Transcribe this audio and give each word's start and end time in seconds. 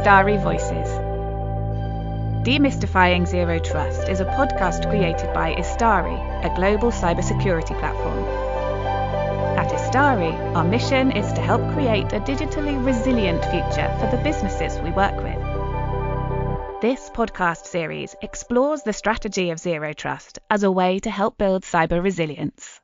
Istari 0.00 0.42
Voices. 0.42 0.88
Demystifying 2.42 3.26
Zero 3.26 3.58
Trust 3.58 4.08
is 4.08 4.20
a 4.20 4.24
podcast 4.24 4.88
created 4.88 5.34
by 5.34 5.54
Istari, 5.54 6.16
a 6.42 6.54
global 6.56 6.90
cybersecurity 6.90 7.78
platform. 7.78 8.24
At 9.58 9.70
Istari, 9.70 10.32
our 10.56 10.64
mission 10.64 11.12
is 11.12 11.30
to 11.34 11.42
help 11.42 11.60
create 11.74 12.14
a 12.14 12.20
digitally 12.20 12.82
resilient 12.82 13.44
future 13.44 13.94
for 14.00 14.10
the 14.10 14.22
businesses 14.24 14.80
we 14.80 14.90
work 14.90 15.16
with. 15.16 16.80
This 16.80 17.10
podcast 17.10 17.66
series 17.66 18.16
explores 18.22 18.82
the 18.82 18.94
strategy 18.94 19.50
of 19.50 19.58
Zero 19.58 19.92
Trust 19.92 20.38
as 20.48 20.62
a 20.62 20.72
way 20.72 21.00
to 21.00 21.10
help 21.10 21.36
build 21.36 21.64
cyber 21.64 22.02
resilience. 22.02 22.80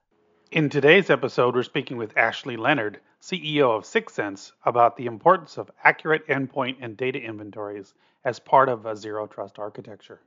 In 0.53 0.69
today's 0.69 1.09
episode, 1.09 1.55
we're 1.55 1.63
speaking 1.63 1.97
with 1.97 2.15
Ashley 2.19 2.59
Leonard, 2.59 3.01
CEO 3.27 3.77
of 3.77 3.83
Syxsense, 3.83 4.53
about 4.65 4.97
the 4.97 5.07
importance 5.07 5.59
of 5.59 5.69
accurate 5.83 6.25
endpoint 6.29 6.77
and 6.81 6.97
data 6.97 7.19
inventories 7.19 7.93
as 8.25 8.39
part 8.39 8.69
of 8.69 8.87
a 8.87 8.95
zero 8.95 9.27
trust 9.27 9.59
architecture. 9.59 10.21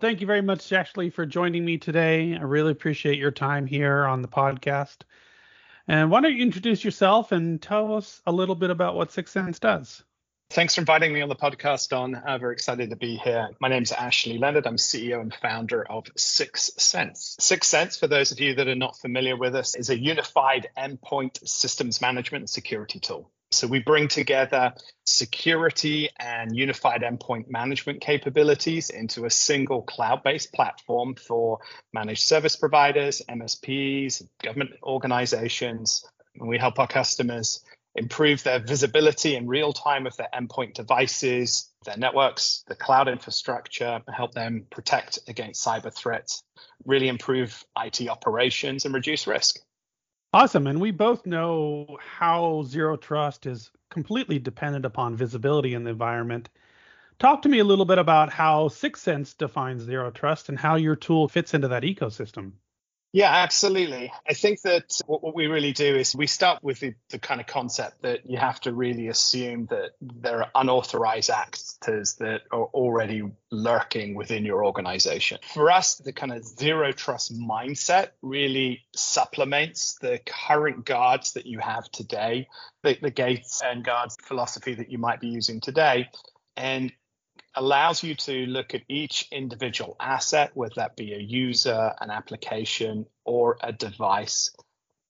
Thank 0.00 0.22
you 0.22 0.26
very 0.26 0.40
much, 0.40 0.72
Ashley, 0.72 1.10
for 1.10 1.26
joining 1.26 1.66
me 1.66 1.76
today. 1.76 2.34
I 2.34 2.44
really 2.44 2.72
appreciate 2.72 3.18
your 3.18 3.30
time 3.30 3.66
here 3.66 4.06
on 4.06 4.22
the 4.22 4.28
podcast. 4.28 5.02
And 5.86 6.10
why 6.10 6.22
don't 6.22 6.34
you 6.34 6.42
introduce 6.42 6.82
yourself 6.82 7.30
and 7.30 7.60
tell 7.60 7.94
us 7.94 8.22
a 8.26 8.32
little 8.32 8.54
bit 8.54 8.70
about 8.70 8.94
what 8.94 9.10
Syxsense 9.10 9.60
does? 9.60 10.02
Thanks 10.50 10.74
for 10.74 10.80
inviting 10.80 11.12
me 11.12 11.20
on 11.20 11.28
the 11.28 11.36
podcast, 11.36 11.90
Don. 11.90 12.22
I'm 12.24 12.40
very 12.40 12.54
excited 12.54 12.88
to 12.88 12.96
be 12.96 13.16
here. 13.16 13.50
My 13.60 13.68
name 13.68 13.82
is 13.82 13.92
Ashley 13.92 14.38
Leonard. 14.38 14.66
I'm 14.66 14.76
CEO 14.76 15.20
and 15.20 15.32
founder 15.34 15.84
of 15.86 16.04
Syxsense. 16.16 17.36
Six 17.38 17.68
Sense, 17.68 17.98
for 17.98 18.06
those 18.06 18.32
of 18.32 18.40
you 18.40 18.54
that 18.54 18.66
are 18.66 18.74
not 18.74 18.98
familiar 18.98 19.36
with 19.36 19.54
us, 19.54 19.74
is 19.74 19.90
a 19.90 19.98
unified 19.98 20.68
endpoint 20.76 21.46
systems 21.46 22.00
management 22.00 22.42
and 22.42 22.50
security 22.50 22.98
tool. 22.98 23.30
So 23.50 23.66
we 23.66 23.80
bring 23.80 24.08
together 24.08 24.72
security 25.04 26.08
and 26.18 26.56
unified 26.56 27.02
endpoint 27.02 27.50
management 27.50 28.00
capabilities 28.00 28.88
into 28.88 29.26
a 29.26 29.30
single 29.30 29.82
cloud-based 29.82 30.54
platform 30.54 31.14
for 31.14 31.58
managed 31.92 32.22
service 32.22 32.56
providers, 32.56 33.20
MSPs, 33.28 34.26
government 34.42 34.70
organizations. 34.82 36.06
And 36.40 36.48
we 36.48 36.56
help 36.56 36.78
our 36.78 36.88
customers 36.88 37.62
improve 37.98 38.42
their 38.42 38.58
visibility 38.58 39.36
in 39.36 39.46
real 39.46 39.72
time 39.72 40.06
of 40.06 40.16
their 40.16 40.28
endpoint 40.34 40.74
devices, 40.74 41.70
their 41.84 41.96
networks, 41.96 42.64
the 42.68 42.74
cloud 42.74 43.08
infrastructure, 43.08 44.00
help 44.12 44.32
them 44.32 44.66
protect 44.70 45.18
against 45.28 45.64
cyber 45.64 45.92
threats, 45.92 46.42
really 46.84 47.08
improve 47.08 47.64
IT 47.78 48.08
operations 48.08 48.84
and 48.84 48.94
reduce 48.94 49.26
risk. 49.26 49.60
Awesome. 50.32 50.66
And 50.66 50.80
we 50.80 50.90
both 50.90 51.24
know 51.26 51.98
how 52.00 52.62
zero 52.64 52.96
trust 52.96 53.46
is 53.46 53.70
completely 53.90 54.38
dependent 54.38 54.84
upon 54.84 55.16
visibility 55.16 55.74
in 55.74 55.84
the 55.84 55.90
environment. 55.90 56.50
Talk 57.18 57.42
to 57.42 57.48
me 57.48 57.58
a 57.58 57.64
little 57.64 57.86
bit 57.86 57.98
about 57.98 58.30
how 58.30 58.68
Syxsense 58.68 59.36
defines 59.36 59.82
zero 59.82 60.10
trust 60.10 60.50
and 60.50 60.58
how 60.58 60.76
your 60.76 60.96
tool 60.96 61.28
fits 61.28 61.54
into 61.54 61.68
that 61.68 61.82
ecosystem. 61.82 62.52
Yeah, 63.12 63.32
absolutely. 63.32 64.12
I 64.28 64.34
think 64.34 64.60
that 64.62 65.00
what, 65.06 65.22
what 65.22 65.34
we 65.34 65.46
really 65.46 65.72
do 65.72 65.96
is 65.96 66.14
we 66.14 66.26
start 66.26 66.62
with 66.62 66.80
the, 66.80 66.94
the, 67.08 67.18
kind 67.18 67.40
of 67.40 67.46
concept 67.46 68.02
that 68.02 68.28
you 68.28 68.36
have 68.36 68.60
to 68.60 68.72
really 68.72 69.08
assume 69.08 69.66
that 69.70 69.92
there 70.00 70.42
are 70.42 70.50
unauthorized 70.54 71.30
actors 71.30 72.16
that 72.16 72.42
are 72.50 72.66
already 72.66 73.22
lurking 73.50 74.14
within 74.14 74.44
your 74.44 74.62
organization. 74.62 75.38
For 75.54 75.70
us, 75.70 75.94
the 75.96 76.12
kind 76.12 76.32
of 76.32 76.44
zero 76.44 76.92
trust 76.92 77.34
mindset 77.34 78.10
really 78.20 78.82
supplements 78.94 79.96
the 80.02 80.20
current 80.26 80.84
guards 80.84 81.32
that 81.32 81.46
you 81.46 81.60
have 81.60 81.90
today, 81.90 82.46
the, 82.82 82.98
the 83.00 83.10
gates 83.10 83.62
and 83.64 83.82
guards 83.82 84.18
philosophy 84.22 84.74
that 84.74 84.90
you 84.90 84.98
might 84.98 85.20
be 85.20 85.28
using 85.28 85.60
today. 85.60 86.10
And 86.58 86.92
allows 87.54 88.02
you 88.02 88.14
to 88.14 88.46
look 88.46 88.74
at 88.74 88.82
each 88.88 89.28
individual 89.30 89.96
asset, 89.98 90.50
whether 90.54 90.74
that 90.76 90.96
be 90.96 91.14
a 91.14 91.18
user, 91.18 91.92
an 92.00 92.10
application, 92.10 93.06
or 93.24 93.58
a 93.62 93.72
device, 93.72 94.54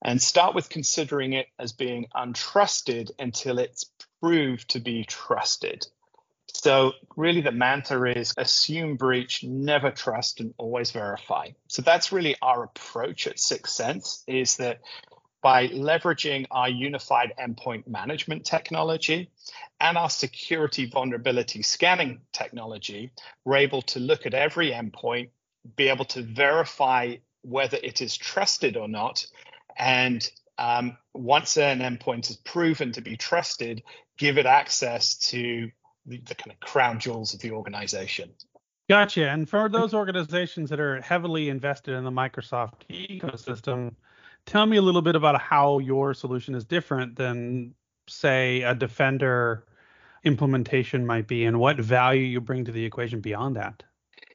and 0.01 0.21
start 0.21 0.55
with 0.55 0.69
considering 0.69 1.33
it 1.33 1.47
as 1.59 1.73
being 1.73 2.07
untrusted 2.15 3.11
until 3.19 3.59
it's 3.59 3.91
proved 4.21 4.69
to 4.69 4.79
be 4.79 5.03
trusted. 5.03 5.85
So, 6.53 6.93
really, 7.15 7.41
the 7.41 7.51
mantra 7.51 8.11
is 8.11 8.33
assume 8.35 8.97
breach, 8.97 9.43
never 9.43 9.91
trust, 9.91 10.39
and 10.39 10.53
always 10.57 10.91
verify. 10.91 11.49
So, 11.67 11.81
that's 11.81 12.11
really 12.11 12.35
our 12.41 12.63
approach 12.63 13.27
at 13.27 13.37
Syxsense 13.37 14.23
is 14.27 14.57
that 14.57 14.81
by 15.41 15.67
leveraging 15.69 16.45
our 16.51 16.69
unified 16.69 17.33
endpoint 17.39 17.87
management 17.87 18.45
technology 18.45 19.29
and 19.79 19.97
our 19.97 20.09
security 20.09 20.85
vulnerability 20.85 21.61
scanning 21.61 22.21
technology, 22.33 23.11
we're 23.45 23.57
able 23.57 23.81
to 23.81 23.99
look 23.99 24.25
at 24.25 24.33
every 24.33 24.71
endpoint, 24.71 25.29
be 25.75 25.87
able 25.87 26.05
to 26.05 26.21
verify 26.21 27.15
whether 27.41 27.77
it 27.81 28.01
is 28.01 28.17
trusted 28.17 28.75
or 28.75 28.87
not. 28.87 29.25
And 29.77 30.29
um, 30.57 30.97
once 31.13 31.57
an 31.57 31.79
endpoint 31.79 32.29
is 32.29 32.35
proven 32.35 32.91
to 32.93 33.01
be 33.01 33.15
trusted, 33.15 33.83
give 34.17 34.37
it 34.37 34.45
access 34.45 35.17
to 35.29 35.71
the, 36.05 36.17
the 36.17 36.35
kind 36.35 36.51
of 36.51 36.59
crown 36.59 36.99
jewels 36.99 37.33
of 37.33 37.39
the 37.39 37.51
organization. 37.51 38.31
Gotcha. 38.89 39.29
And 39.29 39.47
for 39.47 39.69
those 39.69 39.93
organizations 39.93 40.71
that 40.71 40.79
are 40.79 40.99
heavily 40.99 41.49
invested 41.49 41.93
in 41.93 42.03
the 42.03 42.11
Microsoft 42.11 42.81
ecosystem, 42.89 43.93
tell 44.49 44.65
me 44.65 44.77
a 44.77 44.81
little 44.81 45.03
bit 45.03 45.15
about 45.15 45.39
how 45.39 45.77
your 45.77 46.13
solution 46.13 46.55
is 46.55 46.65
different 46.65 47.15
than, 47.15 47.75
say, 48.07 48.63
a 48.63 48.73
Defender 48.73 49.65
implementation 50.23 51.05
might 51.05 51.27
be, 51.27 51.45
and 51.45 51.59
what 51.59 51.77
value 51.77 52.23
you 52.23 52.41
bring 52.41 52.65
to 52.65 52.71
the 52.71 52.83
equation 52.83 53.21
beyond 53.21 53.55
that. 53.55 53.83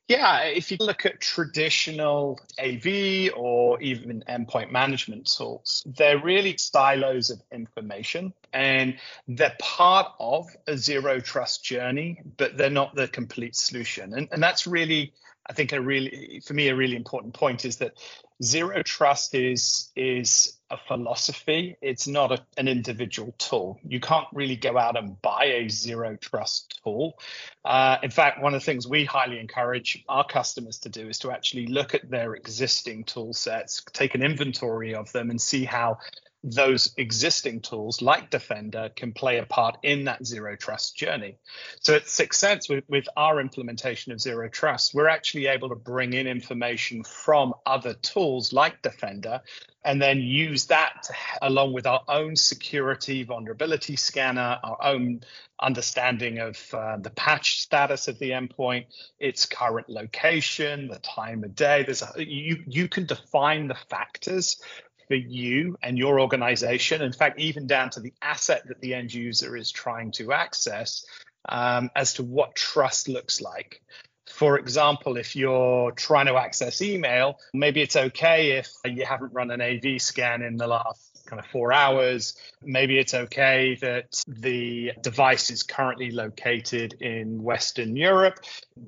Yeah, 0.06 0.42
if 0.42 0.70
you 0.70 0.76
look 0.80 1.06
at 1.06 1.20
traditional 1.20 2.38
AV 2.62 3.30
or 3.34 3.80
even 3.80 4.22
endpoint 4.28 4.70
management 4.70 5.26
tools, 5.26 5.82
they're 5.86 6.22
really 6.22 6.56
silos 6.58 7.30
of 7.30 7.40
information 7.50 8.34
and 8.52 8.98
they're 9.26 9.56
part 9.58 10.12
of 10.20 10.46
a 10.66 10.76
zero 10.76 11.20
trust 11.20 11.64
journey, 11.64 12.20
but 12.36 12.58
they're 12.58 12.68
not 12.68 12.94
the 12.94 13.08
complete 13.08 13.56
solution. 13.56 14.12
And, 14.12 14.28
and 14.30 14.42
that's 14.42 14.66
really 14.66 15.14
I 15.46 15.52
think 15.52 15.72
a 15.72 15.80
really, 15.80 16.40
for 16.44 16.54
me, 16.54 16.68
a 16.68 16.74
really 16.74 16.96
important 16.96 17.34
point 17.34 17.64
is 17.64 17.76
that 17.76 17.94
zero 18.42 18.82
trust 18.82 19.34
is 19.34 19.90
is 19.94 20.58
a 20.70 20.78
philosophy. 20.88 21.76
It's 21.82 22.06
not 22.06 22.32
a, 22.32 22.44
an 22.56 22.66
individual 22.66 23.34
tool. 23.38 23.78
You 23.86 24.00
can't 24.00 24.26
really 24.32 24.56
go 24.56 24.78
out 24.78 24.96
and 24.96 25.20
buy 25.20 25.44
a 25.44 25.68
zero 25.68 26.16
trust 26.16 26.80
tool. 26.82 27.18
Uh, 27.64 27.98
in 28.02 28.10
fact, 28.10 28.42
one 28.42 28.54
of 28.54 28.60
the 28.60 28.64
things 28.64 28.88
we 28.88 29.04
highly 29.04 29.38
encourage 29.38 30.02
our 30.08 30.26
customers 30.26 30.78
to 30.80 30.88
do 30.88 31.08
is 31.08 31.18
to 31.20 31.30
actually 31.30 31.66
look 31.66 31.94
at 31.94 32.10
their 32.10 32.34
existing 32.34 33.04
tool 33.04 33.34
sets, 33.34 33.82
take 33.92 34.14
an 34.14 34.22
inventory 34.22 34.94
of 34.94 35.12
them, 35.12 35.30
and 35.30 35.40
see 35.40 35.64
how 35.64 35.98
those 36.44 36.92
existing 36.98 37.60
tools 37.60 38.02
like 38.02 38.28
Defender 38.28 38.90
can 38.94 39.12
play 39.12 39.38
a 39.38 39.46
part 39.46 39.78
in 39.82 40.04
that 40.04 40.24
zero 40.26 40.56
trust 40.56 40.94
journey. 40.94 41.38
So 41.80 41.94
at 41.94 42.04
Syxsense, 42.04 42.68
with, 42.68 42.84
with 42.86 43.06
our 43.16 43.40
implementation 43.40 44.12
of 44.12 44.20
zero 44.20 44.50
trust, 44.50 44.92
we're 44.92 45.08
actually 45.08 45.46
able 45.46 45.70
to 45.70 45.74
bring 45.74 46.12
in 46.12 46.26
information 46.26 47.02
from 47.02 47.54
other 47.64 47.94
tools 47.94 48.52
like 48.52 48.82
Defender 48.82 49.40
and 49.84 50.00
then 50.00 50.20
use 50.20 50.66
that 50.66 51.08
along 51.42 51.72
with 51.74 51.86
our 51.86 52.02
own 52.08 52.36
security 52.36 53.22
vulnerability 53.22 53.96
scanner, 53.96 54.58
our 54.62 54.78
own 54.82 55.20
understanding 55.60 56.38
of 56.38 56.58
uh, 56.72 56.96
the 56.96 57.10
patch 57.10 57.60
status 57.60 58.08
of 58.08 58.18
the 58.18 58.30
endpoint, 58.30 58.86
its 59.18 59.46
current 59.46 59.88
location, 59.88 60.88
the 60.88 60.98
time 60.98 61.44
of 61.44 61.54
day. 61.54 61.82
There's 61.84 62.02
a, 62.02 62.12
you 62.16 62.62
you 62.66 62.88
can 62.88 63.06
define 63.06 63.68
the 63.68 63.76
factors 63.90 64.60
for 65.08 65.14
you 65.14 65.76
and 65.82 65.98
your 65.98 66.20
organization. 66.20 67.02
In 67.02 67.12
fact, 67.12 67.38
even 67.40 67.66
down 67.66 67.90
to 67.90 68.00
the 68.00 68.12
asset 68.22 68.66
that 68.68 68.80
the 68.80 68.94
end 68.94 69.12
user 69.12 69.56
is 69.56 69.70
trying 69.70 70.12
to 70.12 70.32
access 70.32 71.04
um, 71.48 71.90
as 71.94 72.14
to 72.14 72.22
what 72.22 72.54
trust 72.54 73.08
looks 73.08 73.40
like. 73.40 73.82
For 74.26 74.58
example, 74.58 75.16
if 75.16 75.36
you're 75.36 75.92
trying 75.92 76.26
to 76.26 76.36
access 76.36 76.80
email, 76.80 77.38
maybe 77.52 77.82
it's 77.82 77.96
okay 77.96 78.52
if 78.52 78.68
you 78.84 79.04
haven't 79.04 79.34
run 79.34 79.50
an 79.50 79.60
AV 79.60 80.00
scan 80.00 80.42
in 80.42 80.56
the 80.56 80.66
last 80.66 81.14
kind 81.26 81.38
of 81.38 81.46
four 81.46 81.72
hours. 81.72 82.34
Maybe 82.62 82.98
it's 82.98 83.14
okay 83.14 83.76
that 83.80 84.22
the 84.26 84.92
device 85.02 85.50
is 85.50 85.62
currently 85.62 86.10
located 86.10 86.94
in 87.00 87.42
Western 87.42 87.96
Europe. 87.96 88.40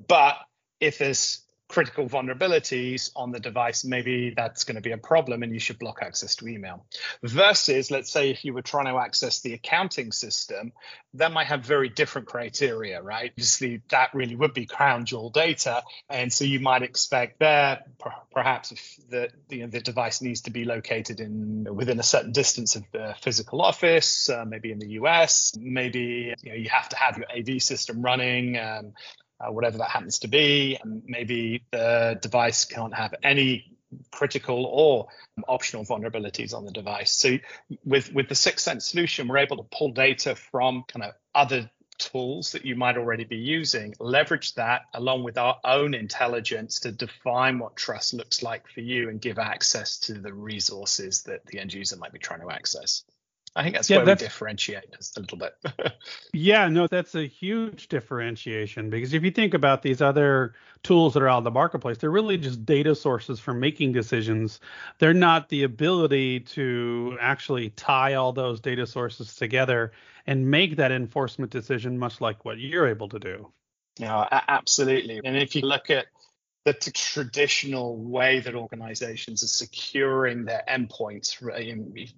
But 0.07 0.37
if 0.79 0.97
there's 0.97 1.46
critical 1.67 2.07
vulnerabilities 2.07 3.11
on 3.15 3.31
the 3.31 3.39
device, 3.39 3.83
maybe 3.83 4.33
that's 4.35 4.63
going 4.63 4.75
to 4.75 4.81
be 4.81 4.91
a 4.91 4.97
problem 4.97 5.43
and 5.43 5.51
you 5.51 5.59
should 5.59 5.77
block 5.77 5.99
access 6.01 6.35
to 6.35 6.47
email. 6.47 6.85
Versus, 7.23 7.91
let's 7.91 8.11
say, 8.11 8.29
if 8.29 8.45
you 8.45 8.53
were 8.53 8.61
trying 8.61 8.85
to 8.85 8.97
access 8.99 9.41
the 9.41 9.53
accounting 9.53 10.11
system, 10.11 10.71
that 11.15 11.31
might 11.31 11.47
have 11.47 11.65
very 11.65 11.89
different 11.89 12.27
criteria, 12.27 13.01
right? 13.01 13.31
Obviously, 13.31 13.81
that 13.89 14.13
really 14.13 14.35
would 14.35 14.53
be 14.53 14.65
crown 14.65 15.05
jewel 15.05 15.29
data. 15.29 15.83
And 16.09 16.31
so 16.31 16.45
you 16.45 16.59
might 16.59 16.83
expect 16.83 17.39
there, 17.39 17.83
perhaps, 18.31 18.71
if 18.71 18.97
the, 19.09 19.29
the, 19.49 19.65
the 19.65 19.81
device 19.81 20.21
needs 20.21 20.41
to 20.41 20.51
be 20.51 20.63
located 20.63 21.19
in 21.19 21.67
within 21.69 21.99
a 21.99 22.03
certain 22.03 22.31
distance 22.31 22.75
of 22.75 22.83
the 22.91 23.15
physical 23.21 23.61
office, 23.61 24.29
uh, 24.29 24.45
maybe 24.47 24.71
in 24.71 24.79
the 24.79 24.91
US, 24.91 25.53
maybe 25.59 26.33
you, 26.41 26.49
know, 26.49 26.55
you 26.55 26.69
have 26.69 26.89
to 26.89 26.95
have 26.95 27.17
your 27.17 27.27
AV 27.29 27.61
system 27.61 28.01
running. 28.01 28.57
Um, 28.57 28.93
uh, 29.39 29.51
whatever 29.51 29.77
that 29.79 29.89
happens 29.89 30.19
to 30.19 30.27
be. 30.27 30.77
And 30.81 31.03
maybe 31.05 31.63
the 31.71 32.17
device 32.21 32.65
can't 32.65 32.93
have 32.93 33.13
any 33.23 33.77
critical 34.11 34.65
or 34.65 35.07
optional 35.47 35.85
vulnerabilities 35.85 36.53
on 36.53 36.65
the 36.65 36.71
device. 36.71 37.11
So 37.11 37.37
with 37.85 38.13
with 38.13 38.27
the 38.27 38.35
Syxsense 38.35 38.83
solution, 38.83 39.27
we're 39.27 39.37
able 39.37 39.57
to 39.57 39.63
pull 39.63 39.91
data 39.91 40.35
from 40.35 40.83
kind 40.87 41.05
of 41.05 41.13
other 41.33 41.69
tools 41.97 42.51
that 42.51 42.65
you 42.65 42.75
might 42.75 42.97
already 42.97 43.23
be 43.23 43.37
using, 43.37 43.93
leverage 43.99 44.53
that 44.55 44.83
along 44.93 45.23
with 45.23 45.37
our 45.37 45.57
own 45.63 45.93
intelligence 45.93 46.81
to 46.81 46.91
define 46.91 47.59
what 47.59 47.75
trust 47.75 48.13
looks 48.13 48.43
like 48.43 48.67
for 48.67 48.81
you 48.81 49.09
and 49.09 49.21
give 49.21 49.39
access 49.39 49.97
to 49.97 50.13
the 50.13 50.33
resources 50.33 51.23
that 51.23 51.45
the 51.47 51.59
end 51.59 51.73
user 51.73 51.97
might 51.97 52.13
be 52.13 52.19
trying 52.19 52.41
to 52.41 52.51
access. 52.51 53.03
I 53.57 53.63
think 53.63 53.75
that's 53.75 53.89
yeah, 53.89 53.97
where 53.97 54.05
that's, 54.05 54.21
we 54.21 54.27
differentiate 54.27 54.91
just 54.95 55.17
a 55.17 55.21
little 55.21 55.39
bit. 55.39 55.55
yeah, 56.33 56.67
no, 56.67 56.85
that's 56.85 57.15
a 57.15 57.25
huge 57.25 57.87
differentiation 57.87 58.91
because 58.91 59.15
if 59.15 59.23
you 59.23 59.31
think 59.31 59.55
about 59.55 59.81
these 59.81 59.99
other 59.99 60.53
tools 60.83 61.15
that 61.15 61.23
are 61.23 61.27
out 61.27 61.39
in 61.39 61.43
the 61.43 61.51
marketplace, 61.51 61.97
they're 61.97 62.11
really 62.11 62.37
just 62.37 62.65
data 62.67 62.93
sources 62.93 63.39
for 63.39 63.55
making 63.55 63.93
decisions. 63.93 64.59
They're 64.99 65.13
not 65.13 65.49
the 65.49 65.63
ability 65.63 66.41
to 66.41 67.17
actually 67.19 67.71
tie 67.71 68.13
all 68.13 68.31
those 68.31 68.59
data 68.59 68.85
sources 68.85 69.35
together 69.35 69.91
and 70.27 70.51
make 70.51 70.75
that 70.75 70.91
enforcement 70.91 71.51
decision, 71.51 71.97
much 71.97 72.21
like 72.21 72.45
what 72.45 72.59
you're 72.59 72.87
able 72.87 73.09
to 73.09 73.17
do. 73.17 73.51
Yeah, 73.97 74.41
absolutely. 74.47 75.19
And 75.25 75.35
if 75.35 75.55
you 75.55 75.63
look 75.63 75.89
at 75.89 76.05
the 76.67 76.91
traditional 76.91 77.97
way 77.97 78.39
that 78.39 78.55
organizations 78.55 79.43
are 79.43 79.47
securing 79.47 80.45
their 80.45 80.63
endpoints. 80.69 81.39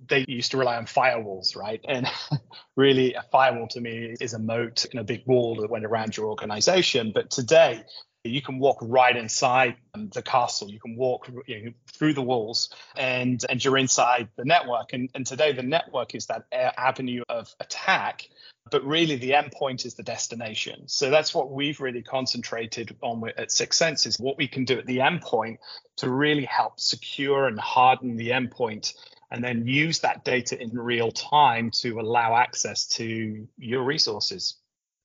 They 0.08 0.26
used 0.28 0.52
to 0.52 0.58
rely 0.58 0.78
on 0.78 0.86
firewalls, 0.86 1.56
right? 1.56 1.80
And 1.88 2.08
really, 2.76 3.14
a 3.14 3.24
firewall 3.32 3.68
to 3.70 3.82
me 3.82 4.16
is 4.20 4.34
a 4.34 4.40
moat 4.40 4.86
and 4.92 5.00
a 5.00 5.04
big 5.04 5.24
wall 5.26 5.56
that 5.58 5.70
went 5.70 5.86
around 5.86 6.18
your 6.18 6.28
organization. 6.28 7.12
But 7.14 7.30
today, 7.30 7.84
you 8.30 8.42
can 8.42 8.60
walk 8.60 8.78
right 8.82 9.16
inside 9.16 9.76
the 9.94 10.22
castle. 10.22 10.70
You 10.70 10.80
can 10.80 10.96
walk 10.96 11.30
you 11.48 11.66
know, 11.66 11.72
through 11.92 12.14
the 12.14 12.22
walls, 12.22 12.70
and 12.96 13.44
and 13.50 13.64
you're 13.64 13.78
inside 13.78 14.30
the 14.36 14.46
network. 14.46 14.94
And 14.94 15.10
and 15.14 15.26
today, 15.26 15.52
the 15.52 15.64
network 15.64 16.16
is 16.16 16.28
that 16.28 16.46
uh, 16.52 16.72
avenue 16.78 17.24
of 17.30 17.54
attack 17.60 18.30
but 18.72 18.86
really 18.86 19.16
the 19.16 19.32
endpoint 19.32 19.86
is 19.86 19.96
the 19.96 20.04
destination. 20.04 20.88
So 20.88 21.10
that's 21.10 21.34
what 21.34 21.52
we've 21.52 21.80
really 21.80 22.02
concentrated 22.02 22.96
on 23.02 23.24
at 23.38 23.50
Syxsense 23.50 24.06
is 24.06 24.20
what 24.20 24.38
we 24.38 24.48
can 24.48 24.66
do 24.66 24.78
at 24.78 24.86
the 24.86 24.98
endpoint 24.98 25.58
to 25.98 26.10
really 26.10 26.46
help 26.46 26.80
secure 26.80 27.48
and 27.48 27.60
harden 27.60 28.16
the 28.16 28.30
endpoint 28.30 28.94
and 29.32 29.44
then 29.44 29.68
use 29.68 30.00
that 30.00 30.24
data 30.24 30.60
in 30.60 30.78
real 30.78 31.12
time 31.12 31.70
to 31.72 32.00
allow 32.00 32.36
access 32.36 32.88
to 32.88 33.48
your 33.58 33.84
resources. 33.84 34.56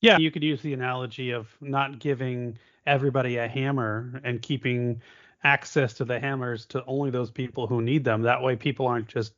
Yeah, 0.00 0.18
you 0.18 0.30
could 0.30 0.42
use 0.42 0.62
the 0.62 0.72
analogy 0.72 1.30
of 1.30 1.48
not 1.60 1.98
giving 1.98 2.58
everybody 2.86 3.36
a 3.36 3.48
hammer 3.48 4.20
and 4.24 4.40
keeping 4.40 5.02
access 5.42 5.94
to 5.94 6.04
the 6.04 6.18
hammers 6.18 6.66
to 6.66 6.84
only 6.86 7.10
those 7.10 7.30
people 7.30 7.66
who 7.66 7.82
need 7.82 8.04
them. 8.04 8.22
That 8.22 8.42
way 8.42 8.56
people 8.56 8.86
aren't 8.86 9.08
just 9.08 9.34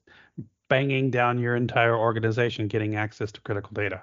banging 0.68 1.10
down 1.10 1.38
your 1.38 1.56
entire 1.56 1.96
organization 1.96 2.68
getting 2.68 2.96
access 2.96 3.32
to 3.32 3.40
critical 3.40 3.72
data. 3.72 4.02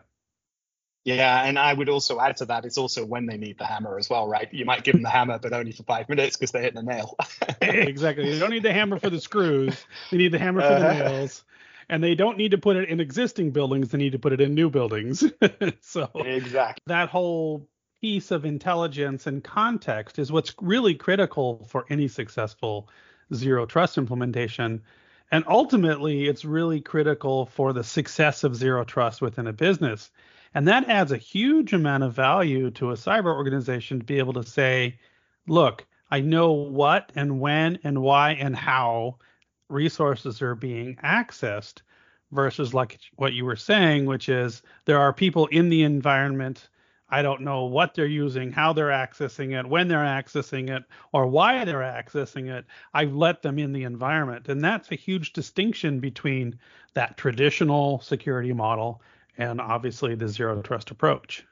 Yeah, 1.06 1.44
and 1.44 1.60
I 1.60 1.74
would 1.74 1.90
also 1.90 2.20
add 2.20 2.38
to 2.38 2.46
that, 2.46 2.64
it's 2.64 2.78
also 2.78 3.06
when 3.06 3.26
they 3.26 3.36
need 3.36 3.58
the 3.58 3.66
hammer 3.66 3.98
as 3.98 4.10
well, 4.10 4.26
right? 4.26 4.48
You 4.54 4.64
might 4.64 4.86
give 4.86 4.94
them 4.94 5.02
the 5.02 5.10
hammer, 5.10 5.38
but 5.38 5.52
only 5.52 5.74
for 5.74 5.84
five 5.84 6.08
minutes 6.08 6.38
because 6.38 6.52
they're 6.52 6.62
hitting 6.62 6.78
a 6.78 6.84
nail. 6.84 7.18
exactly. 7.62 8.32
They 8.32 8.40
don't 8.40 8.52
need 8.52 8.64
the 8.64 8.72
hammer 8.72 9.00
for 9.00 9.10
the 9.10 9.20
screws. 9.20 9.86
They 10.12 10.18
need 10.18 10.32
the 10.32 10.40
hammer 10.40 10.62
for 10.62 10.68
uh-huh. 10.68 10.88
the 10.88 10.94
nails. 10.94 11.44
And 11.90 12.02
they 12.02 12.16
don't 12.16 12.38
need 12.38 12.52
to 12.52 12.58
put 12.58 12.78
it 12.78 12.88
in 12.88 13.02
existing 13.02 13.52
buildings. 13.52 13.90
They 13.90 13.98
need 13.98 14.14
to 14.14 14.20
put 14.20 14.32
it 14.32 14.40
in 14.40 14.56
new 14.56 14.70
buildings. 14.70 15.26
so 15.82 16.10
exactly 16.16 16.82
that 16.88 17.10
whole 17.10 17.68
piece 18.04 18.30
of 18.30 18.46
intelligence 18.46 19.26
and 19.26 19.44
context 19.44 20.20
is 20.20 20.32
what's 20.32 20.54
really 20.62 20.94
critical 20.94 21.66
for 21.70 21.86
any 21.90 22.08
successful 22.08 22.88
zero 23.34 23.66
trust 23.66 23.98
implementation. 23.98 24.84
And 25.32 25.44
ultimately, 25.48 26.28
it's 26.28 26.46
really 26.46 26.82
critical 26.82 27.48
for 27.48 27.74
the 27.74 27.84
success 27.84 28.44
of 28.44 28.56
zero 28.56 28.84
trust 28.84 29.22
within 29.22 29.48
a 29.48 29.54
business 29.54 30.12
and 30.54 30.68
that 30.68 30.90
adds 30.90 31.12
a 31.12 31.18
huge 31.18 31.74
amount 31.74 32.04
of 32.04 32.14
value 32.14 32.70
to 32.72 32.92
a 32.92 32.96
cyber 32.96 33.34
organization 33.34 34.00
to 34.00 34.06
be 34.06 34.20
able 34.20 34.34
to 34.34 34.44
say, 34.44 35.00
look, 35.48 35.86
I 36.12 36.22
know 36.22 36.52
what 36.52 37.12
and 37.16 37.40
when 37.40 37.80
and 37.84 38.02
why 38.02 38.32
and 38.32 38.56
how 38.56 39.18
resources 39.70 40.42
are 40.42 40.54
being 40.54 40.96
accessed 40.98 41.82
versus 42.32 42.74
like 42.74 43.00
what 43.16 43.34
you 43.34 43.46
were 43.46 43.56
saying, 43.56 44.06
which 44.06 44.30
is 44.30 44.62
there 44.86 45.00
are 45.00 45.12
people 45.12 45.48
in 45.48 45.70
the 45.70 45.84
environment. 45.84 46.70
I 47.14 47.22
don't 47.22 47.42
know 47.42 47.66
what 47.66 47.94
they're 47.94 48.08
using, 48.08 48.52
how 48.52 48.74
they're 48.74 48.88
accessing 48.88 49.60
it, 49.60 49.70
when 49.70 49.88
they're 49.88 50.00
accessing 50.00 50.76
it, 50.76 50.84
or 51.12 51.28
why 51.28 51.64
they're 51.64 51.82
accessing 51.82 52.52
it. 52.52 52.66
I've 52.92 53.14
let 53.14 53.44
them 53.44 53.60
in 53.60 53.72
the 53.72 53.84
environment. 53.84 54.50
And 54.50 54.64
that's 54.64 54.92
a 54.92 54.96
huge 54.96 55.32
distinction 55.32 56.00
between 56.00 56.58
that 56.96 57.16
traditional 57.16 58.00
security 58.00 58.52
model 58.52 59.04
and 59.38 59.62
obviously 59.62 60.16
the 60.16 60.28
zero 60.28 60.60
trust 60.64 60.90
approach. 60.90 61.46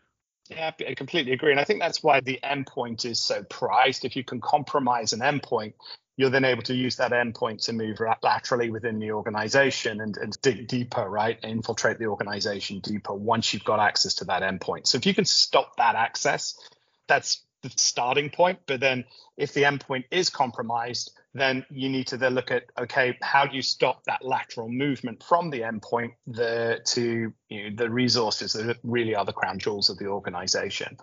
Yeah, 0.49 0.71
I 0.87 0.95
completely 0.95 1.31
agree. 1.31 1.51
And 1.51 1.59
I 1.59 1.63
think 1.63 1.79
that's 1.79 2.01
why 2.01 2.21
the 2.21 2.39
endpoint 2.43 3.05
is 3.05 3.19
so 3.19 3.43
prized. 3.43 4.03
If 4.03 4.15
you 4.15 4.23
can 4.23 4.41
compromise 4.41 5.13
an 5.13 5.19
endpoint, 5.19 5.73
you're 6.21 6.29
then 6.29 6.45
able 6.45 6.61
to 6.61 6.75
use 6.75 6.97
that 6.97 7.11
endpoint 7.11 7.65
to 7.65 7.73
move 7.73 7.99
laterally 8.21 8.69
within 8.69 8.99
the 8.99 9.11
organization 9.11 10.01
and, 10.01 10.15
and 10.17 10.39
dig 10.43 10.67
deeper, 10.67 11.09
right? 11.09 11.39
Infiltrate 11.43 11.97
the 11.97 12.05
organization 12.05 12.79
deeper 12.79 13.15
once 13.15 13.53
you've 13.53 13.63
got 13.63 13.79
access 13.79 14.13
to 14.13 14.25
that 14.25 14.43
endpoint. 14.43 14.85
So 14.85 14.99
if 14.99 15.07
you 15.07 15.15
can 15.15 15.25
stop 15.25 15.75
that 15.77 15.95
access, 15.95 16.59
that's 17.07 17.43
the 17.63 17.71
starting 17.75 18.29
point. 18.29 18.59
But 18.67 18.81
then 18.81 19.05
if 19.35 19.55
the 19.55 19.63
endpoint 19.63 20.05
is 20.11 20.29
compromised, 20.29 21.11
then 21.33 21.65
you 21.71 21.89
need 21.89 22.05
to 22.07 22.17
then 22.17 22.35
look 22.35 22.51
at 22.51 22.65
okay, 22.77 23.17
how 23.23 23.47
do 23.47 23.55
you 23.55 23.63
stop 23.63 24.03
that 24.03 24.23
lateral 24.23 24.69
movement 24.69 25.23
from 25.23 25.49
the 25.49 25.61
endpoint 25.61 26.11
the, 26.27 26.81
to 26.85 27.33
you 27.49 27.69
know, 27.69 27.75
the 27.75 27.89
resources 27.89 28.53
that 28.53 28.77
really 28.83 29.15
are 29.15 29.25
the 29.25 29.33
crown 29.33 29.57
jewels 29.57 29.89
of 29.89 29.97
the 29.97 30.05
organization. 30.05 30.97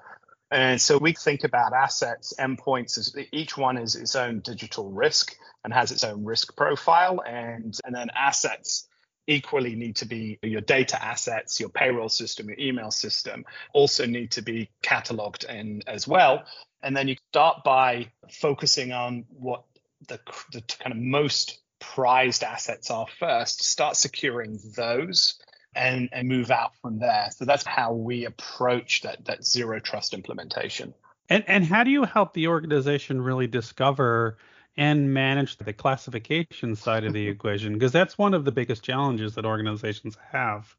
And 0.50 0.80
so 0.80 0.96
we 0.96 1.12
think 1.12 1.44
about 1.44 1.72
assets, 1.74 2.32
endpoints 2.38 2.96
as 2.96 3.14
each 3.32 3.56
one 3.56 3.76
is 3.76 3.96
its 3.96 4.16
own 4.16 4.40
digital 4.40 4.90
risk 4.90 5.36
and 5.64 5.72
has 5.74 5.92
its 5.92 6.04
own 6.04 6.24
risk 6.24 6.56
profile, 6.56 7.22
and 7.26 7.78
and 7.84 7.94
then 7.94 8.08
assets 8.16 8.88
equally 9.26 9.74
need 9.74 9.96
to 9.96 10.06
be 10.06 10.38
your 10.42 10.62
data 10.62 11.02
assets, 11.04 11.60
your 11.60 11.68
payroll 11.68 12.08
system, 12.08 12.48
your 12.48 12.58
email 12.58 12.90
system 12.90 13.44
also 13.74 14.06
need 14.06 14.30
to 14.30 14.42
be 14.42 14.70
cataloged 14.82 15.44
in 15.44 15.82
as 15.86 16.08
well. 16.08 16.44
And 16.82 16.96
then 16.96 17.08
you 17.08 17.16
start 17.30 17.62
by 17.62 18.10
focusing 18.30 18.92
on 18.92 19.26
what 19.28 19.64
the, 20.08 20.18
the 20.52 20.62
kind 20.62 20.92
of 20.92 20.98
most 20.98 21.58
prized 21.78 22.42
assets 22.42 22.90
are 22.90 23.06
first, 23.18 23.62
start 23.62 23.96
securing 23.96 24.58
those 24.74 25.38
and, 25.74 26.08
and 26.12 26.28
move 26.28 26.50
out 26.50 26.74
from 26.82 26.98
there. 26.98 27.28
So 27.30 27.44
that's 27.44 27.64
how 27.64 27.92
we 27.92 28.24
approach 28.24 29.02
that, 29.02 29.24
that 29.26 29.44
zero 29.44 29.80
trust 29.80 30.14
implementation. 30.14 30.94
And, 31.28 31.44
and 31.46 31.64
how 31.64 31.84
do 31.84 31.90
you 31.90 32.04
help 32.04 32.32
the 32.32 32.48
organization 32.48 33.20
really 33.20 33.46
discover 33.46 34.38
and 34.76 35.12
manage 35.12 35.56
the 35.56 35.72
classification 35.72 36.76
side 36.76 37.04
of 37.04 37.12
the 37.12 37.28
equation? 37.28 37.74
Because 37.74 37.92
that's 37.92 38.16
one 38.16 38.34
of 38.34 38.44
the 38.44 38.52
biggest 38.52 38.82
challenges 38.82 39.34
that 39.34 39.44
organizations 39.44 40.16
have. 40.32 40.74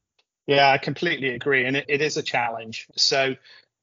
Yeah, 0.47 0.71
I 0.71 0.79
completely 0.79 1.29
agree. 1.29 1.65
And 1.65 1.77
it, 1.77 1.85
it 1.87 2.01
is 2.01 2.17
a 2.17 2.23
challenge. 2.23 2.87
So 2.95 3.35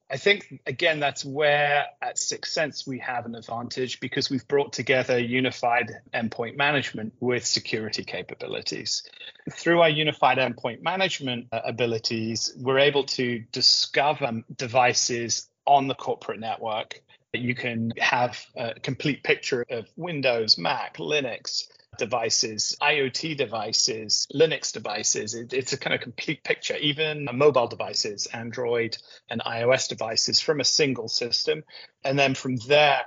I 0.09 0.17
think 0.17 0.61
again 0.65 0.99
that's 0.99 1.25
where 1.25 1.85
at 2.01 2.15
Syxsense 2.15 2.87
we 2.87 2.99
have 2.99 3.25
an 3.25 3.35
advantage 3.35 3.99
because 3.99 4.29
we've 4.29 4.47
brought 4.47 4.71
together 4.71 5.19
unified 5.19 5.91
endpoint 6.13 6.55
management 6.55 7.13
with 7.19 7.45
security 7.45 8.03
capabilities. 8.03 9.03
Through 9.51 9.81
our 9.81 9.89
unified 9.89 10.37
endpoint 10.37 10.81
management 10.81 11.47
uh, 11.51 11.61
abilities, 11.65 12.53
we're 12.57 12.79
able 12.79 13.03
to 13.03 13.39
discover 13.51 14.43
devices 14.55 15.49
on 15.65 15.87
the 15.87 15.95
corporate 15.95 16.39
network. 16.39 17.01
That 17.33 17.41
you 17.41 17.55
can 17.55 17.91
have 17.97 18.41
a 18.55 18.75
complete 18.79 19.21
picture 19.21 19.65
of 19.69 19.85
Windows, 19.97 20.57
Mac, 20.57 20.95
Linux, 20.95 21.67
devices, 21.97 22.75
IoT 22.81 23.37
devices, 23.37 24.27
Linux 24.33 24.71
devices. 24.71 25.33
It, 25.33 25.53
it's 25.53 25.73
a 25.73 25.77
kind 25.77 25.93
of 25.93 26.01
complete 26.01 26.43
picture, 26.43 26.75
even 26.77 27.27
mobile 27.33 27.67
devices, 27.67 28.27
Android 28.27 28.97
and 29.29 29.41
iOS 29.41 29.89
devices 29.89 30.39
from 30.39 30.59
a 30.59 30.65
single 30.65 31.07
system. 31.07 31.63
And 32.03 32.17
then 32.17 32.35
from 32.35 32.57
there, 32.67 33.01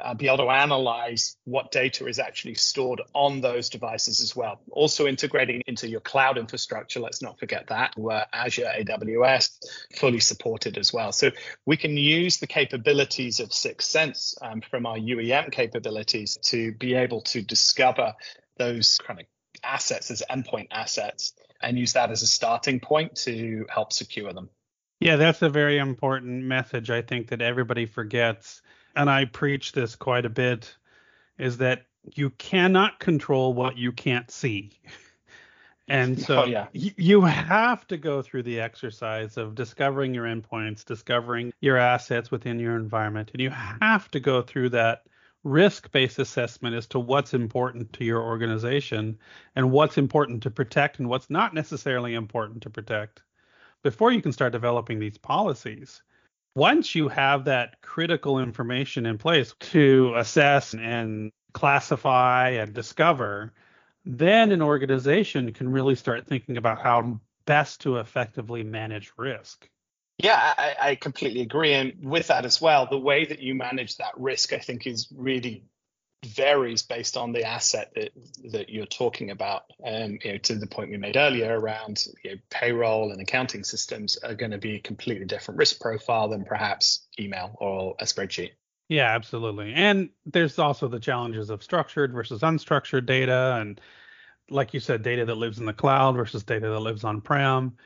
uh, 0.00 0.14
be 0.14 0.26
able 0.26 0.38
to 0.38 0.50
analyze 0.50 1.36
what 1.44 1.70
data 1.70 2.06
is 2.06 2.18
actually 2.18 2.54
stored 2.54 3.00
on 3.14 3.40
those 3.40 3.68
devices 3.68 4.20
as 4.20 4.34
well. 4.34 4.60
Also 4.70 5.06
integrating 5.06 5.62
into 5.66 5.88
your 5.88 6.00
cloud 6.00 6.38
infrastructure, 6.38 7.00
let's 7.00 7.22
not 7.22 7.38
forget 7.38 7.68
that, 7.68 7.96
where 7.96 8.26
Azure, 8.32 8.70
AWS, 8.78 9.58
fully 9.96 10.20
supported 10.20 10.78
as 10.78 10.92
well. 10.92 11.12
So 11.12 11.30
we 11.64 11.76
can 11.76 11.96
use 11.96 12.38
the 12.38 12.46
capabilities 12.46 13.40
of 13.40 13.50
Syxsense 13.50 14.34
um, 14.42 14.60
from 14.60 14.86
our 14.86 14.96
UEM 14.96 15.52
capabilities 15.52 16.38
to 16.44 16.72
be 16.72 16.94
able 16.94 17.22
to 17.22 17.42
discover 17.42 18.14
those 18.58 18.98
kind 18.98 19.20
of 19.20 19.26
assets 19.62 20.10
as 20.10 20.22
endpoint 20.30 20.68
assets 20.70 21.32
and 21.60 21.78
use 21.78 21.94
that 21.94 22.10
as 22.10 22.22
a 22.22 22.26
starting 22.26 22.80
point 22.80 23.16
to 23.16 23.66
help 23.68 23.92
secure 23.92 24.32
them. 24.32 24.50
Yeah, 25.00 25.16
that's 25.16 25.42
a 25.42 25.50
very 25.50 25.78
important 25.78 26.44
message 26.44 26.90
I 26.90 27.02
think 27.02 27.28
that 27.28 27.42
everybody 27.42 27.86
forgets 27.86 28.62
and 28.96 29.08
I 29.10 29.26
preach 29.26 29.72
this 29.72 29.94
quite 29.94 30.24
a 30.24 30.30
bit, 30.30 30.76
is 31.38 31.58
that 31.58 31.86
you 32.14 32.30
cannot 32.30 32.98
control 32.98 33.52
what 33.54 33.76
you 33.76 33.92
can't 33.92 34.30
see. 34.30 34.72
And 35.88 36.18
oh, 36.20 36.22
so 36.22 36.42
oh, 36.42 36.44
yeah. 36.46 36.66
y- 36.74 36.94
you 36.96 37.20
have 37.20 37.86
to 37.86 37.96
go 37.96 38.20
through 38.20 38.42
the 38.42 38.60
exercise 38.60 39.36
of 39.36 39.54
discovering 39.54 40.14
your 40.14 40.24
endpoints, 40.24 40.84
discovering 40.84 41.52
your 41.60 41.76
assets 41.76 42.30
within 42.30 42.58
your 42.58 42.74
environment, 42.74 43.30
and 43.32 43.40
you 43.40 43.50
have 43.50 44.10
to 44.10 44.18
go 44.18 44.42
through 44.42 44.70
that 44.70 45.04
risk-based 45.44 46.18
assessment 46.18 46.74
as 46.74 46.88
to 46.88 46.98
what's 46.98 47.34
important 47.34 47.92
to 47.92 48.04
your 48.04 48.20
organization 48.20 49.16
and 49.54 49.70
what's 49.70 49.96
important 49.96 50.42
to 50.42 50.50
protect 50.50 50.98
and 50.98 51.08
what's 51.08 51.30
not 51.30 51.54
necessarily 51.54 52.14
important 52.14 52.62
to 52.64 52.70
protect 52.70 53.22
before 53.84 54.10
you 54.10 54.20
can 54.20 54.32
start 54.32 54.50
developing 54.50 54.98
these 54.98 55.16
policies 55.16 56.02
once 56.56 56.94
you 56.94 57.08
have 57.08 57.44
that 57.44 57.80
critical 57.82 58.40
information 58.40 59.04
in 59.04 59.18
place 59.18 59.54
to 59.60 60.14
assess 60.16 60.72
and 60.74 61.30
classify 61.52 62.48
and 62.48 62.72
discover, 62.72 63.52
then 64.06 64.50
an 64.50 64.62
organization 64.62 65.52
can 65.52 65.70
really 65.70 65.94
start 65.94 66.26
thinking 66.26 66.56
about 66.56 66.80
how 66.80 67.20
best 67.44 67.82
to 67.82 67.98
effectively 67.98 68.62
manage 68.62 69.12
risk. 69.18 69.68
Yeah, 70.18 70.54
I, 70.56 70.76
I, 70.80 70.94
completely 70.94 71.42
agree. 71.42 71.74
And 71.74 71.92
with 72.02 72.28
that 72.28 72.46
as 72.46 72.58
well, 72.58 72.88
the 72.90 72.98
way 72.98 73.26
that 73.26 73.40
you 73.40 73.54
manage 73.54 73.98
that 73.98 74.18
risk, 74.18 74.54
I 74.54 74.58
think, 74.58 74.86
is 74.86 75.08
really 75.14 75.62
varies 76.26 76.82
based 76.82 77.16
on 77.16 77.32
the 77.32 77.44
asset 77.44 77.92
that 77.94 78.10
that 78.52 78.68
you're 78.68 78.86
talking 78.86 79.30
about. 79.30 79.64
Um, 79.84 80.18
you 80.22 80.32
know, 80.32 80.38
to 80.38 80.54
the 80.56 80.66
point 80.66 80.90
we 80.90 80.96
made 80.96 81.16
earlier 81.16 81.58
around 81.58 82.06
you 82.24 82.32
know, 82.32 82.36
payroll 82.50 83.12
and 83.12 83.20
accounting 83.20 83.64
systems 83.64 84.16
are 84.18 84.34
going 84.34 84.52
to 84.52 84.58
be 84.58 84.76
a 84.76 84.80
completely 84.80 85.26
different 85.26 85.58
risk 85.58 85.80
profile 85.80 86.28
than 86.28 86.44
perhaps 86.44 87.06
email 87.18 87.56
or 87.60 87.96
a 88.00 88.04
spreadsheet. 88.04 88.52
Yeah, 88.88 89.14
absolutely. 89.14 89.74
And 89.74 90.10
there's 90.26 90.58
also 90.58 90.86
the 90.86 91.00
challenges 91.00 91.50
of 91.50 91.62
structured 91.62 92.12
versus 92.12 92.42
unstructured 92.42 93.06
data, 93.06 93.58
and 93.60 93.80
like 94.48 94.74
you 94.74 94.80
said, 94.80 95.02
data 95.02 95.24
that 95.24 95.34
lives 95.34 95.58
in 95.58 95.66
the 95.66 95.72
cloud 95.72 96.14
versus 96.14 96.44
data 96.44 96.68
that 96.68 96.80
lives 96.80 97.02
on-prem. 97.02 97.76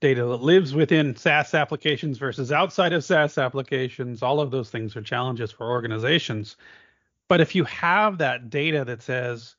Data 0.00 0.24
that 0.24 0.42
lives 0.42 0.74
within 0.74 1.14
SaaS 1.14 1.54
applications 1.54 2.18
versus 2.18 2.50
outside 2.50 2.92
of 2.92 3.04
SaaS 3.04 3.38
applications, 3.38 4.20
all 4.20 4.40
of 4.40 4.50
those 4.50 4.68
things 4.68 4.96
are 4.96 5.00
challenges 5.00 5.52
for 5.52 5.70
organizations 5.70 6.56
but 7.32 7.40
if 7.40 7.54
you 7.54 7.64
have 7.64 8.18
that 8.18 8.50
data 8.50 8.84
that 8.84 9.00
says 9.00 9.56